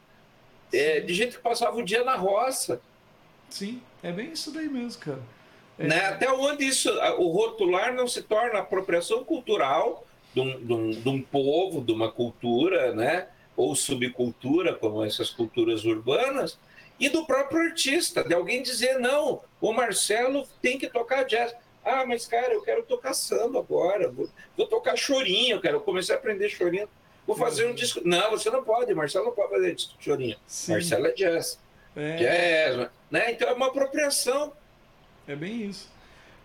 [0.73, 2.81] é, de gente que passava o dia na roça.
[3.49, 5.23] Sim, é bem isso daí mesmo, cara.
[5.79, 5.87] É.
[5.87, 6.01] Né?
[6.07, 10.05] Até onde isso, o rotular não se torna apropriação cultural
[10.35, 13.29] de um, de, um, de um, povo, de uma cultura, né?
[13.57, 16.59] ou subcultura, como essas culturas urbanas,
[17.01, 21.55] e do próprio artista, de alguém dizer, não, o Marcelo tem que tocar jazz.
[21.85, 26.15] Ah, mas cara, eu quero tocar samba agora, vou, vou tocar chorinho, eu quero começar
[26.15, 26.89] a aprender chorinho.
[27.27, 28.01] Vou fazer um disco.
[28.05, 30.37] Não, você não pode, Marcelo não pode fazer disco chorinho.
[30.47, 30.73] Sim.
[30.73, 31.59] Marcelo é jazz.
[31.95, 32.17] É.
[32.17, 33.33] Jazz, né?
[33.33, 34.53] Então é uma apropriação
[35.29, 35.91] é bem isso.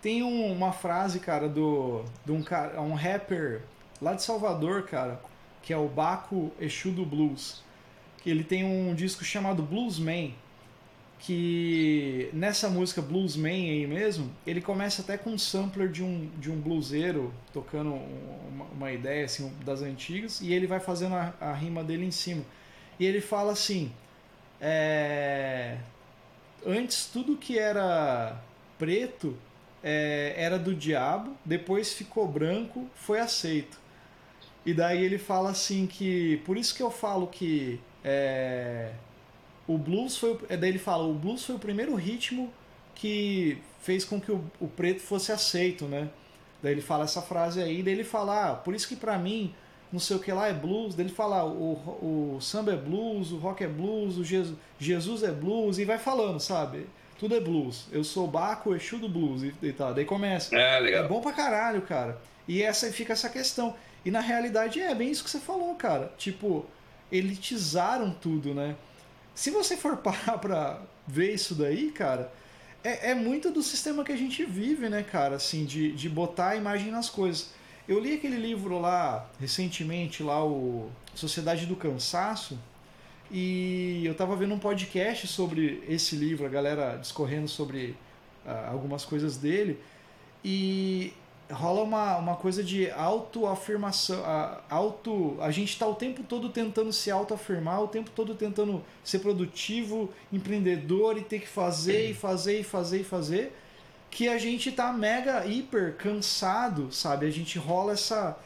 [0.00, 3.62] Tem um, uma frase, cara, do, de um, cara, um rapper
[4.00, 5.20] lá de Salvador, cara,
[5.62, 7.62] que é o Baco Exu do Blues.
[8.22, 10.34] Que ele tem um disco chamado Bluesman,
[11.18, 16.50] que nessa música Bluesman aí mesmo, ele começa até com um sampler de um, de
[16.50, 21.52] um bluseiro tocando uma, uma ideia assim das antigas e ele vai fazendo a, a
[21.54, 22.44] rima dele em cima.
[23.00, 23.90] E ele fala assim:
[24.60, 25.78] é,
[26.66, 28.38] antes tudo que era
[28.78, 29.36] preto
[29.82, 33.78] é, era do diabo, depois ficou branco, foi aceito.
[34.64, 36.38] E daí ele fala assim que.
[36.44, 37.78] Por isso que eu falo que.
[38.02, 38.92] É,
[39.66, 40.38] o blues foi.
[40.48, 42.50] É, daí ele fala: o blues foi o primeiro ritmo
[42.94, 46.08] que fez com que o, o preto fosse aceito, né?
[46.62, 49.54] Daí ele fala essa frase aí, daí ele fala: ah, por isso que para mim,
[49.92, 50.94] não sei o que lá é blues.
[50.94, 55.22] Daí ele fala: o, o samba é blues, o rock é blues, o Jesus, Jesus
[55.22, 56.86] é blues, e vai falando, sabe?
[57.24, 57.86] Tudo é blues.
[57.90, 59.94] Eu sou Baco, Exu do blues e, e tal.
[59.94, 60.54] Daí começa.
[60.54, 61.04] É, legal.
[61.04, 62.20] É bom pra caralho, cara.
[62.46, 63.74] E essa fica essa questão.
[64.04, 66.12] E na realidade é bem isso que você falou, cara.
[66.18, 66.66] Tipo,
[67.10, 68.76] elitizaram tudo, né?
[69.34, 72.30] Se você for parar pra ver isso daí, cara,
[72.84, 75.36] é, é muito do sistema que a gente vive, né, cara?
[75.36, 77.54] Assim, de, de botar a imagem nas coisas.
[77.88, 82.58] Eu li aquele livro lá, recentemente, lá, o Sociedade do Cansaço,
[83.30, 87.96] e eu estava vendo um podcast sobre esse livro, a galera discorrendo sobre
[88.44, 89.80] uh, algumas coisas dele.
[90.44, 91.12] E
[91.50, 94.20] rola uma, uma coisa de autoafirmação.
[94.20, 98.82] Uh, auto, a gente está o tempo todo tentando se autoafirmar, o tempo todo tentando
[99.02, 103.56] ser produtivo, empreendedor e ter que fazer e fazer e fazer e fazer.
[104.10, 107.26] Que a gente tá mega, hiper cansado, sabe?
[107.26, 108.38] A gente rola essa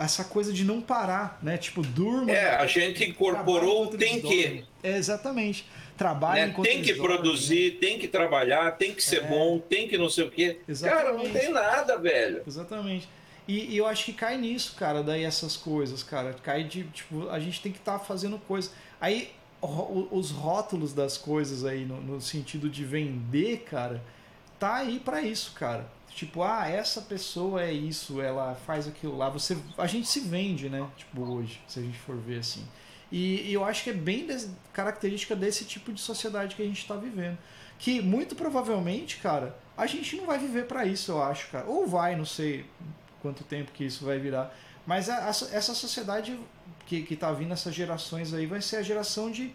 [0.00, 1.58] essa coisa de não parar, né?
[1.58, 2.32] Tipo, durma.
[2.32, 4.64] É, a gente incorporou tem que.
[4.82, 5.66] É, exatamente.
[5.96, 6.54] Trabalha né?
[6.62, 9.26] Tem que produzir, tem que trabalhar, tem que ser é.
[9.26, 10.58] bom, tem que não sei o quê.
[10.66, 11.04] Exatamente.
[11.04, 12.42] Cara, não tem nada, velho.
[12.46, 13.06] Exatamente.
[13.46, 16.34] E, e, eu acho que cai nisso, cara, daí essas coisas, cara.
[16.42, 18.72] Cai de, tipo, a gente tem que estar tá fazendo coisas.
[18.98, 19.30] Aí,
[19.60, 24.02] os rótulos das coisas aí, no, no sentido de vender, cara,
[24.58, 29.28] tá aí para isso, cara Tipo, ah, essa pessoa é isso, ela faz aquilo lá.
[29.30, 30.86] Você, a gente se vende, né?
[30.96, 32.66] Tipo, hoje, se a gente for ver assim.
[33.10, 36.66] E, e eu acho que é bem des, característica desse tipo de sociedade que a
[36.66, 37.38] gente está vivendo.
[37.78, 41.66] Que muito provavelmente, cara, a gente não vai viver para isso, eu acho, cara.
[41.66, 42.66] Ou vai, não sei.
[43.22, 44.54] quanto tempo que isso vai virar.
[44.86, 46.38] Mas a, a, essa sociedade
[46.86, 49.52] que, que tá vindo, essas gerações aí, vai ser a geração de.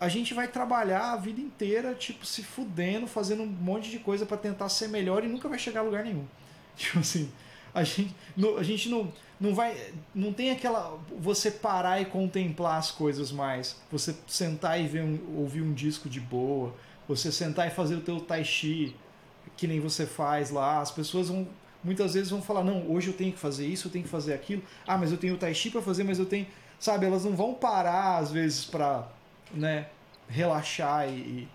[0.00, 4.24] A gente vai trabalhar a vida inteira, tipo, se fudendo, fazendo um monte de coisa
[4.24, 6.24] para tentar ser melhor e nunca vai chegar a lugar nenhum.
[6.76, 7.28] Tipo assim,
[7.74, 8.14] a gente,
[8.56, 9.76] a gente não, não vai.
[10.14, 10.96] Não tem aquela.
[11.18, 13.76] Você parar e contemplar as coisas mais.
[13.90, 16.72] Você sentar e ver um, ouvir um disco de boa.
[17.08, 18.94] Você sentar e fazer o teu tai chi,
[19.56, 20.80] que nem você faz lá.
[20.80, 21.48] As pessoas vão
[21.82, 24.34] muitas vezes vão falar, não, hoje eu tenho que fazer isso, eu tenho que fazer
[24.34, 24.62] aquilo.
[24.86, 26.46] Ah, mas eu tenho o tai chi para fazer, mas eu tenho,
[26.78, 29.08] sabe, elas não vão parar às vezes para,
[29.52, 29.86] né,
[30.28, 31.48] relaxar e, e,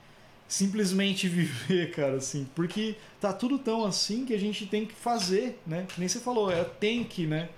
[0.47, 5.59] simplesmente viver, cara, assim, porque tá tudo tão assim que a gente tem que fazer,
[5.65, 5.87] né?
[5.97, 7.49] Nem você falou, é tem que, né?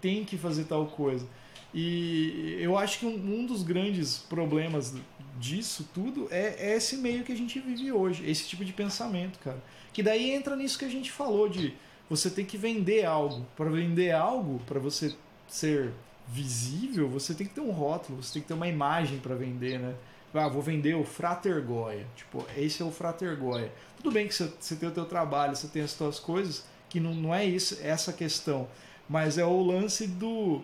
[0.00, 1.26] Tem que fazer tal coisa.
[1.72, 4.94] E eu acho que um, um dos grandes problemas
[5.38, 9.38] disso tudo é, é esse meio que a gente vive hoje, esse tipo de pensamento,
[9.38, 9.62] cara.
[9.92, 11.74] Que daí entra nisso que a gente falou de
[12.08, 13.46] você tem que vender algo.
[13.56, 15.14] Para vender algo, para você
[15.46, 15.92] ser
[16.30, 19.78] visível, você tem que ter um rótulo, você tem que ter uma imagem para vender,
[19.78, 19.94] né?
[20.32, 22.06] Ah, vou vender o Frater Goya.
[22.14, 23.72] Tipo, esse é o Frater Goya.
[23.96, 27.00] Tudo bem que você, você tem o teu trabalho, você tem as suas coisas, que
[27.00, 28.68] não, não é isso, essa questão.
[29.08, 30.58] Mas é o lance do.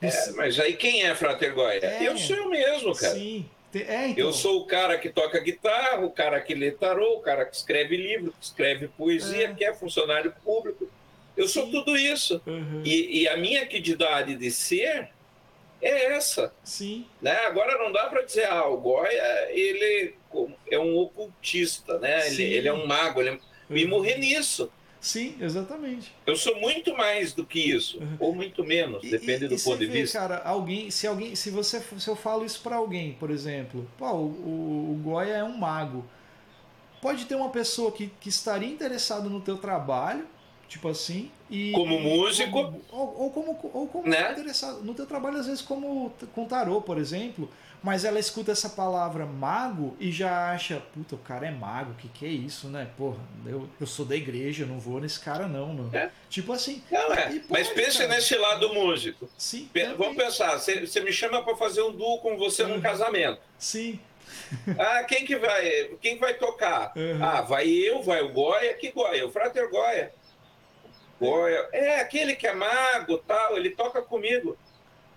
[0.00, 0.06] do...
[0.06, 1.84] É, mas aí quem é Frater Goya?
[1.84, 3.14] É, eu sou eu mesmo, cara.
[3.14, 3.44] Sim,
[3.74, 4.24] é, então.
[4.24, 7.54] Eu sou o cara que toca guitarra, o cara que lê tarô, o cara que
[7.54, 9.54] escreve livro, que escreve poesia, é.
[9.54, 10.88] que é funcionário público.
[11.36, 12.40] Eu sou tudo isso.
[12.46, 12.82] Uhum.
[12.84, 15.08] E, e, a minha quantidade de ser
[15.82, 16.52] é essa.
[16.62, 17.06] Sim.
[17.20, 17.36] Né?
[17.46, 20.14] Agora não dá para dizer, ah, o Goya ele
[20.70, 22.28] é um ocultista, né?
[22.28, 23.32] Ele, ele, é um mago, ele é...
[23.32, 23.76] Uhum.
[23.76, 24.70] e morrer nisso.
[25.04, 26.14] Sim, exatamente.
[26.26, 28.16] Eu sou muito mais do que isso, uhum.
[28.18, 30.18] ou muito menos, depende e, do e ponto de vê, vista.
[30.18, 34.10] Cara, alguém, se alguém, se você, se eu falo isso para alguém, por exemplo, pô,
[34.12, 36.06] o, o, o Goya é um mago.
[37.02, 40.26] Pode ter uma pessoa que, que estaria interessada no teu trabalho,
[40.68, 44.32] tipo assim, e como músico, como, ou, ou, como ou como né?
[44.32, 47.50] interessado no teu trabalho às vezes como com tarô, por exemplo,
[47.84, 51.94] mas ela escuta essa palavra mago e já acha, puta, o cara é mago, o
[51.96, 52.88] que, que é isso, né?
[52.96, 55.74] Porra, eu, eu sou da igreja, eu não vou nesse cara, não.
[55.74, 55.90] não.
[55.94, 56.10] É.
[56.30, 56.82] Tipo assim.
[56.90, 57.26] Não, é.
[57.26, 58.08] Pode, mas pense cara.
[58.08, 59.28] nesse lado músico.
[59.36, 59.68] Sim.
[59.98, 62.76] Vamos pensar, você me chama para fazer um duo com você uhum.
[62.76, 63.38] num casamento.
[63.58, 64.00] Sim.
[64.78, 65.90] ah, quem que vai?
[66.00, 66.90] Quem vai tocar?
[66.96, 67.22] Uhum.
[67.22, 69.26] Ah, vai eu, vai o Goya, que Goya?
[69.26, 70.10] O Frater Goya.
[71.20, 71.68] Goya.
[71.72, 74.56] É, aquele que é mago tal, ele toca comigo.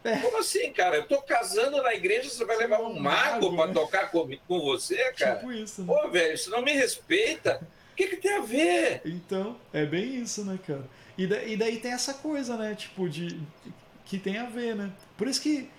[0.04, 0.18] É.
[0.18, 0.98] Como assim, cara?
[0.98, 3.74] Eu tô casando na igreja, você vai levar um mago, mago para né?
[3.74, 5.36] tocar com, com você, cara?
[5.36, 5.94] Tipo isso, né?
[5.94, 7.60] Pô, velho, você não me respeita.
[7.92, 9.02] O que, que tem a ver?
[9.04, 10.86] Então, é bem isso, né, cara?
[11.18, 12.76] E, da, e daí tem essa coisa, né?
[12.76, 13.74] Tipo, de, de
[14.06, 14.92] que tem a ver, né?
[15.18, 15.70] Por isso que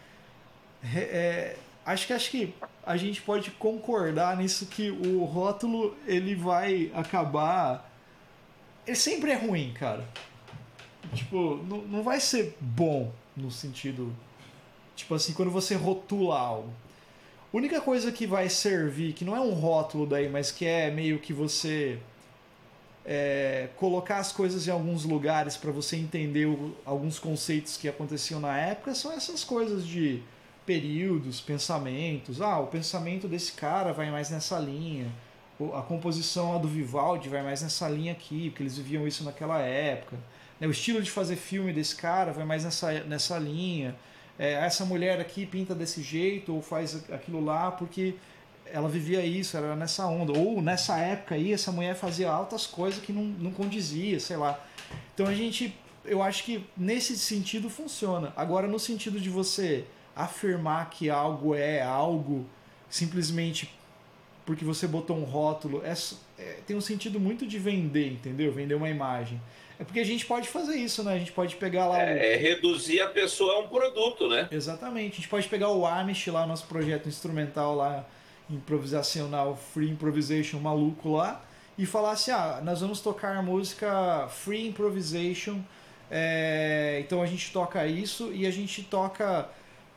[0.83, 1.57] é, é,
[1.87, 2.55] acho que acho que
[2.85, 7.88] a gente pode concordar nisso que o rótulo ele vai acabar.
[8.89, 10.09] Ele sempre é ruim, cara.
[11.15, 14.11] Tipo, não, não vai ser bom no sentido.
[14.97, 16.73] Tipo assim, quando você rotula algo.
[17.53, 20.91] A única coisa que vai servir, que não é um rótulo daí, mas que é
[20.91, 21.99] meio que você
[23.05, 28.41] é, colocar as coisas em alguns lugares para você entender o, alguns conceitos que aconteciam
[28.41, 30.23] na época, são essas coisas de
[30.65, 32.41] períodos, pensamentos.
[32.41, 35.13] Ah, o pensamento desse cara vai mais nessa linha.
[35.75, 40.17] A composição do Vivaldi vai mais nessa linha aqui, porque eles viviam isso naquela época.
[40.61, 40.67] Né?
[40.67, 43.97] O estilo de fazer filme desse cara vai mais nessa, nessa linha.
[44.39, 48.15] É, essa mulher aqui pinta desse jeito ou faz aquilo lá porque
[48.73, 50.39] ela vivia isso, era nessa onda.
[50.39, 54.59] Ou nessa época aí, essa mulher fazia altas coisas que não, não condizia, sei lá.
[55.15, 58.33] Então a gente, eu acho que nesse sentido funciona.
[58.37, 59.85] Agora, no sentido de você
[60.15, 62.47] afirmar que algo é algo
[62.91, 63.78] simplesmente
[64.49, 65.93] porque você botou um rótulo, é,
[66.39, 68.51] é, tem um sentido muito de vender, entendeu?
[68.51, 69.39] Vender uma imagem.
[69.79, 71.13] É porque a gente pode fazer isso, né?
[71.13, 72.01] A gente pode pegar lá.
[72.01, 72.17] É, o...
[72.17, 74.49] é reduzir a pessoa a um produto, né?
[74.51, 75.13] Exatamente.
[75.13, 78.07] A gente pode pegar o Amish lá, nosso projeto instrumental lá,
[78.49, 81.45] improvisacional, free improvisation maluco lá,
[81.77, 85.61] e falar assim: ah, nós vamos tocar a música free improvisation.
[86.11, 87.03] É...
[87.05, 89.47] então a gente toca isso e a gente toca.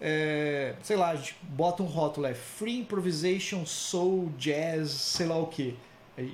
[0.01, 0.75] É...
[0.81, 5.47] sei lá, a gente bota um rótulo, é Free Improvisation Soul Jazz, sei lá o
[5.47, 5.77] que.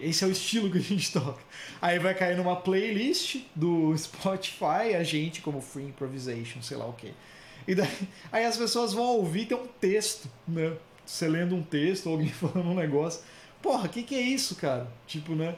[0.01, 1.41] Esse é o estilo que a gente toca.
[1.81, 6.93] Aí vai cair numa playlist do Spotify, a gente como Free Improvisation, sei lá o
[6.93, 7.13] que.
[7.67, 10.75] E daí, aí as pessoas vão ouvir tem um texto, né?
[11.05, 13.21] Você lendo um texto, alguém falando um negócio.
[13.61, 14.87] Porra, o que, que é isso, cara?
[15.05, 15.55] Tipo, né?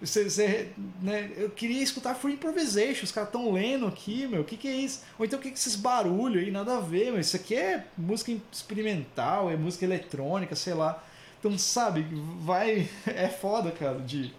[0.00, 0.72] Você, você,
[1.02, 1.30] né?
[1.36, 4.74] Eu queria escutar Free Improvisation, os caras estão lendo aqui, meu, o que, que é
[4.74, 5.02] isso?
[5.18, 6.50] Ou então o que, que é esses barulhos aí?
[6.50, 11.04] Nada a ver, mas isso aqui é música experimental, é música eletrônica, sei lá.
[11.38, 12.06] Então, sabe,
[12.40, 12.88] vai.
[13.06, 13.98] É foda, cara.
[13.98, 14.32] De,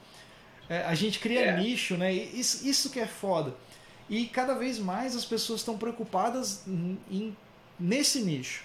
[0.67, 1.57] é, a gente cria é.
[1.57, 2.11] nicho, né?
[2.11, 3.53] Isso, isso que é foda.
[4.09, 7.37] E cada vez mais as pessoas estão preocupadas em, em,
[7.79, 8.63] nesse nicho.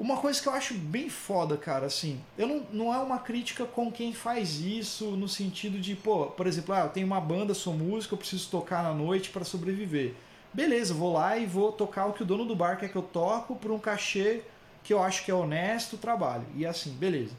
[0.00, 3.66] Uma coisa que eu acho bem foda, cara, assim, eu não, não é uma crítica
[3.66, 7.52] com quem faz isso no sentido de, pô, por exemplo, ah, eu tenho uma banda,
[7.52, 10.14] sou músico, eu preciso tocar na noite para sobreviver.
[10.54, 13.02] Beleza, vou lá e vou tocar o que o dono do bar quer que eu
[13.02, 14.40] toco por um cachê
[14.82, 16.46] que eu acho que é honesto, trabalho.
[16.56, 17.34] E assim, beleza.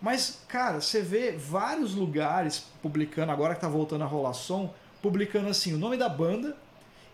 [0.00, 5.50] Mas, cara, você vê vários lugares publicando, agora que tá voltando a rolar som, publicando
[5.50, 6.56] assim o nome da banda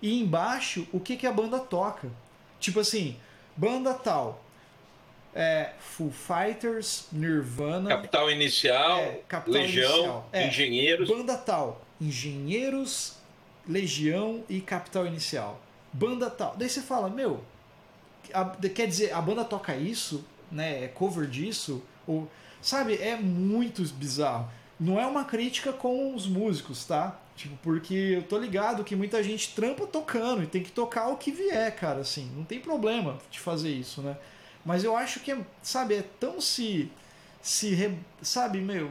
[0.01, 2.09] e embaixo o que, que a banda toca.
[2.61, 3.17] Tipo assim,
[3.57, 4.45] banda tal.
[5.35, 7.89] É, Full Fighters, Nirvana.
[7.89, 10.29] Capital Inicial, é, Capital Legião, Inicial.
[10.33, 11.09] É, Engenheiros.
[11.09, 11.81] Banda tal.
[12.01, 13.17] Engenheiros,
[13.67, 15.61] Legião e Capital Inicial.
[15.93, 16.55] Banda tal.
[16.57, 17.43] Daí você fala, meu,
[18.33, 20.85] a, quer dizer, a banda toca isso, né?
[20.85, 21.83] É cover disso?
[22.07, 22.29] Ou,
[22.61, 24.51] sabe, é muito bizarro.
[24.79, 27.19] Não é uma crítica com os músicos, tá?
[27.37, 31.17] Tipo, porque eu tô ligado que muita gente trampa tocando e tem que tocar o
[31.17, 32.31] que vier, cara, assim.
[32.37, 34.17] Não tem problema de fazer isso, né?
[34.65, 36.91] Mas eu acho que, é, sabe, é tão se.
[37.41, 38.91] se sabe, meu.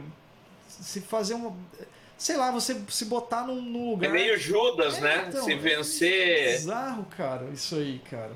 [0.68, 1.54] Se fazer uma.
[2.18, 4.08] Sei lá, você se botar num, num lugar.
[4.08, 5.24] É meio Judas, é, né?
[5.28, 6.48] Então, se vencer.
[6.48, 8.32] É bizarro, cara, isso aí, cara.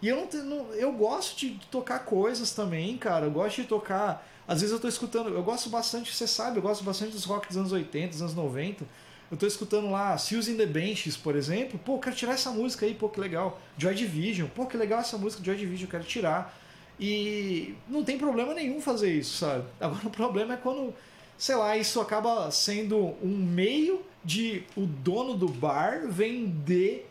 [0.00, 3.26] E eu não, não, eu gosto de tocar coisas também, cara.
[3.26, 4.26] Eu gosto de tocar.
[4.46, 5.30] Às vezes eu tô escutando.
[5.30, 8.34] Eu gosto bastante, você sabe, eu gosto bastante dos rock dos anos 80, dos anos
[8.34, 8.84] 90.
[9.30, 11.78] Eu tô escutando lá Seals in the Benches, por exemplo.
[11.78, 13.60] Pô, quero tirar essa música aí, pô, que legal.
[13.76, 14.48] Joy Division.
[14.48, 16.56] Pô, que legal essa música Joy Division, eu quero tirar.
[16.98, 19.64] E não tem problema nenhum fazer isso, sabe?
[19.80, 20.94] Agora o problema é quando,
[21.36, 27.08] sei lá, isso acaba sendo um meio de o dono do bar vender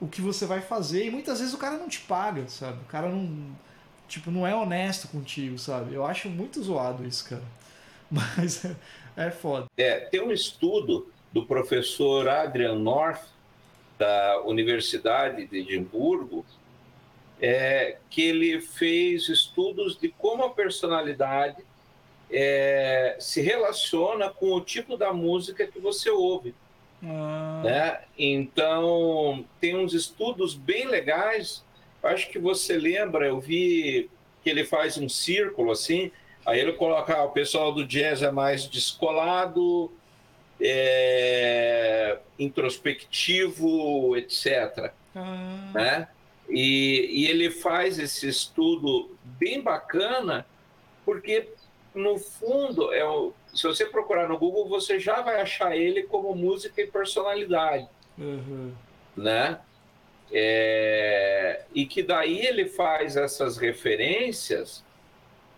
[0.00, 2.78] o que você vai fazer e muitas vezes o cara não te paga, sabe?
[2.82, 3.52] O cara não
[4.06, 5.94] tipo não é honesto contigo, sabe?
[5.94, 7.42] Eu acho muito zoado isso, cara.
[8.10, 8.76] Mas é,
[9.16, 9.66] é foda.
[9.76, 13.22] É, tem um estudo do professor Adrian North
[13.98, 16.44] da Universidade de Edimburgo
[17.42, 21.64] é, que ele fez estudos de como a personalidade
[22.30, 26.54] é, se relaciona com o tipo da música que você ouve.
[27.02, 27.60] Ah.
[27.64, 28.00] Né?
[28.16, 31.64] Então, tem uns estudos bem legais.
[32.00, 34.08] Acho que você lembra, eu vi
[34.44, 36.12] que ele faz um círculo assim,
[36.46, 39.90] aí ele coloca ah, o pessoal do jazz é mais descolado,
[40.60, 44.92] é, introspectivo, etc.
[45.14, 45.70] Ah.
[45.74, 46.08] Né?
[46.48, 50.46] E, e ele faz esse estudo bem bacana,
[51.04, 51.48] porque,
[51.94, 56.34] no fundo, é o, se você procurar no Google, você já vai achar ele como
[56.34, 57.88] música e personalidade.
[58.18, 58.72] Uhum.
[59.16, 59.58] Né?
[60.32, 64.82] É, e que daí ele faz essas referências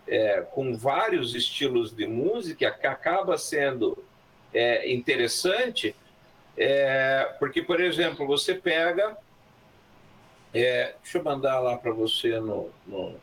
[0.07, 4.03] é, com vários estilos de música, que acaba sendo
[4.53, 5.95] é, interessante,
[6.57, 9.17] é, porque, por exemplo, você pega
[10.63, 13.15] é, deixa eu mandar lá para você no, no,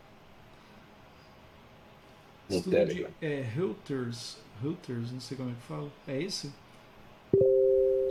[2.48, 3.08] no Telegram.
[3.20, 5.88] É Reuters, Reuters, não sei como é que fala.
[6.06, 6.52] É isso?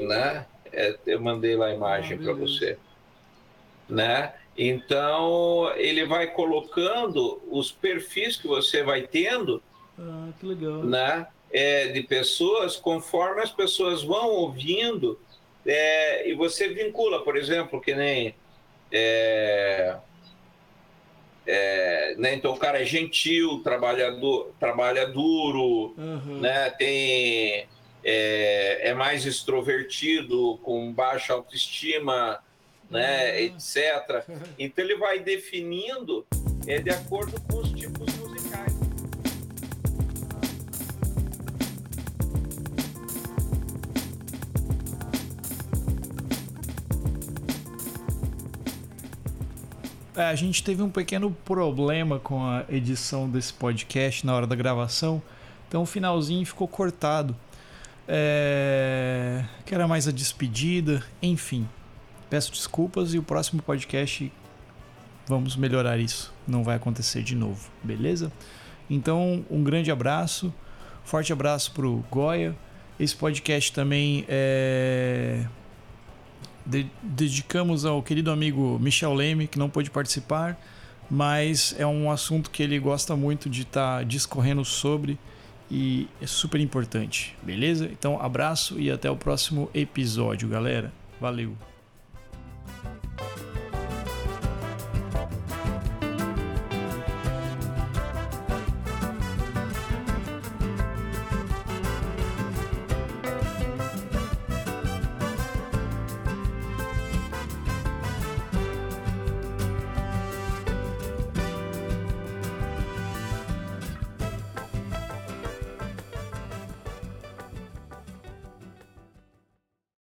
[0.01, 0.45] Né?
[0.73, 2.77] É, eu mandei lá a imagem ah, para você.
[3.87, 4.33] Né?
[4.57, 9.61] Então, ele vai colocando os perfis que você vai tendo.
[9.99, 10.83] Ah, que legal.
[10.83, 11.27] Né?
[11.51, 15.19] É, de pessoas, conforme as pessoas vão ouvindo,
[15.65, 18.33] é, e você vincula, por exemplo, que nem
[18.91, 19.95] é,
[21.45, 22.35] é, né?
[22.35, 26.39] Então o cara é gentil, trabalhador, trabalha duro, uhum.
[26.39, 26.69] né?
[26.71, 27.67] Tem
[28.03, 32.39] é, é, mais extrovertido, com baixa autoestima,
[32.89, 33.31] né?
[33.31, 33.37] Uhum.
[33.45, 34.25] Etc.
[34.59, 36.25] Então ele vai definindo
[36.67, 37.70] é, de acordo com os
[50.15, 55.21] a gente teve um pequeno problema com a edição desse podcast na hora da gravação,
[55.67, 57.35] então o finalzinho ficou cortado.
[58.07, 59.45] É...
[59.65, 61.67] Que era mais a despedida, enfim.
[62.29, 64.31] Peço desculpas e o próximo podcast
[65.27, 66.33] vamos melhorar isso.
[66.47, 68.31] Não vai acontecer de novo, beleza?
[68.89, 70.53] Então, um grande abraço,
[71.05, 72.53] forte abraço pro Goya.
[72.99, 75.45] Esse podcast também é
[76.65, 80.59] de dedicamos ao querido amigo Michel Leme, que não pôde participar,
[81.09, 85.17] mas é um assunto que ele gosta muito de estar tá discorrendo sobre
[85.69, 87.89] e é super importante, beleza?
[87.91, 90.91] Então, abraço e até o próximo episódio, galera.
[91.19, 91.55] Valeu!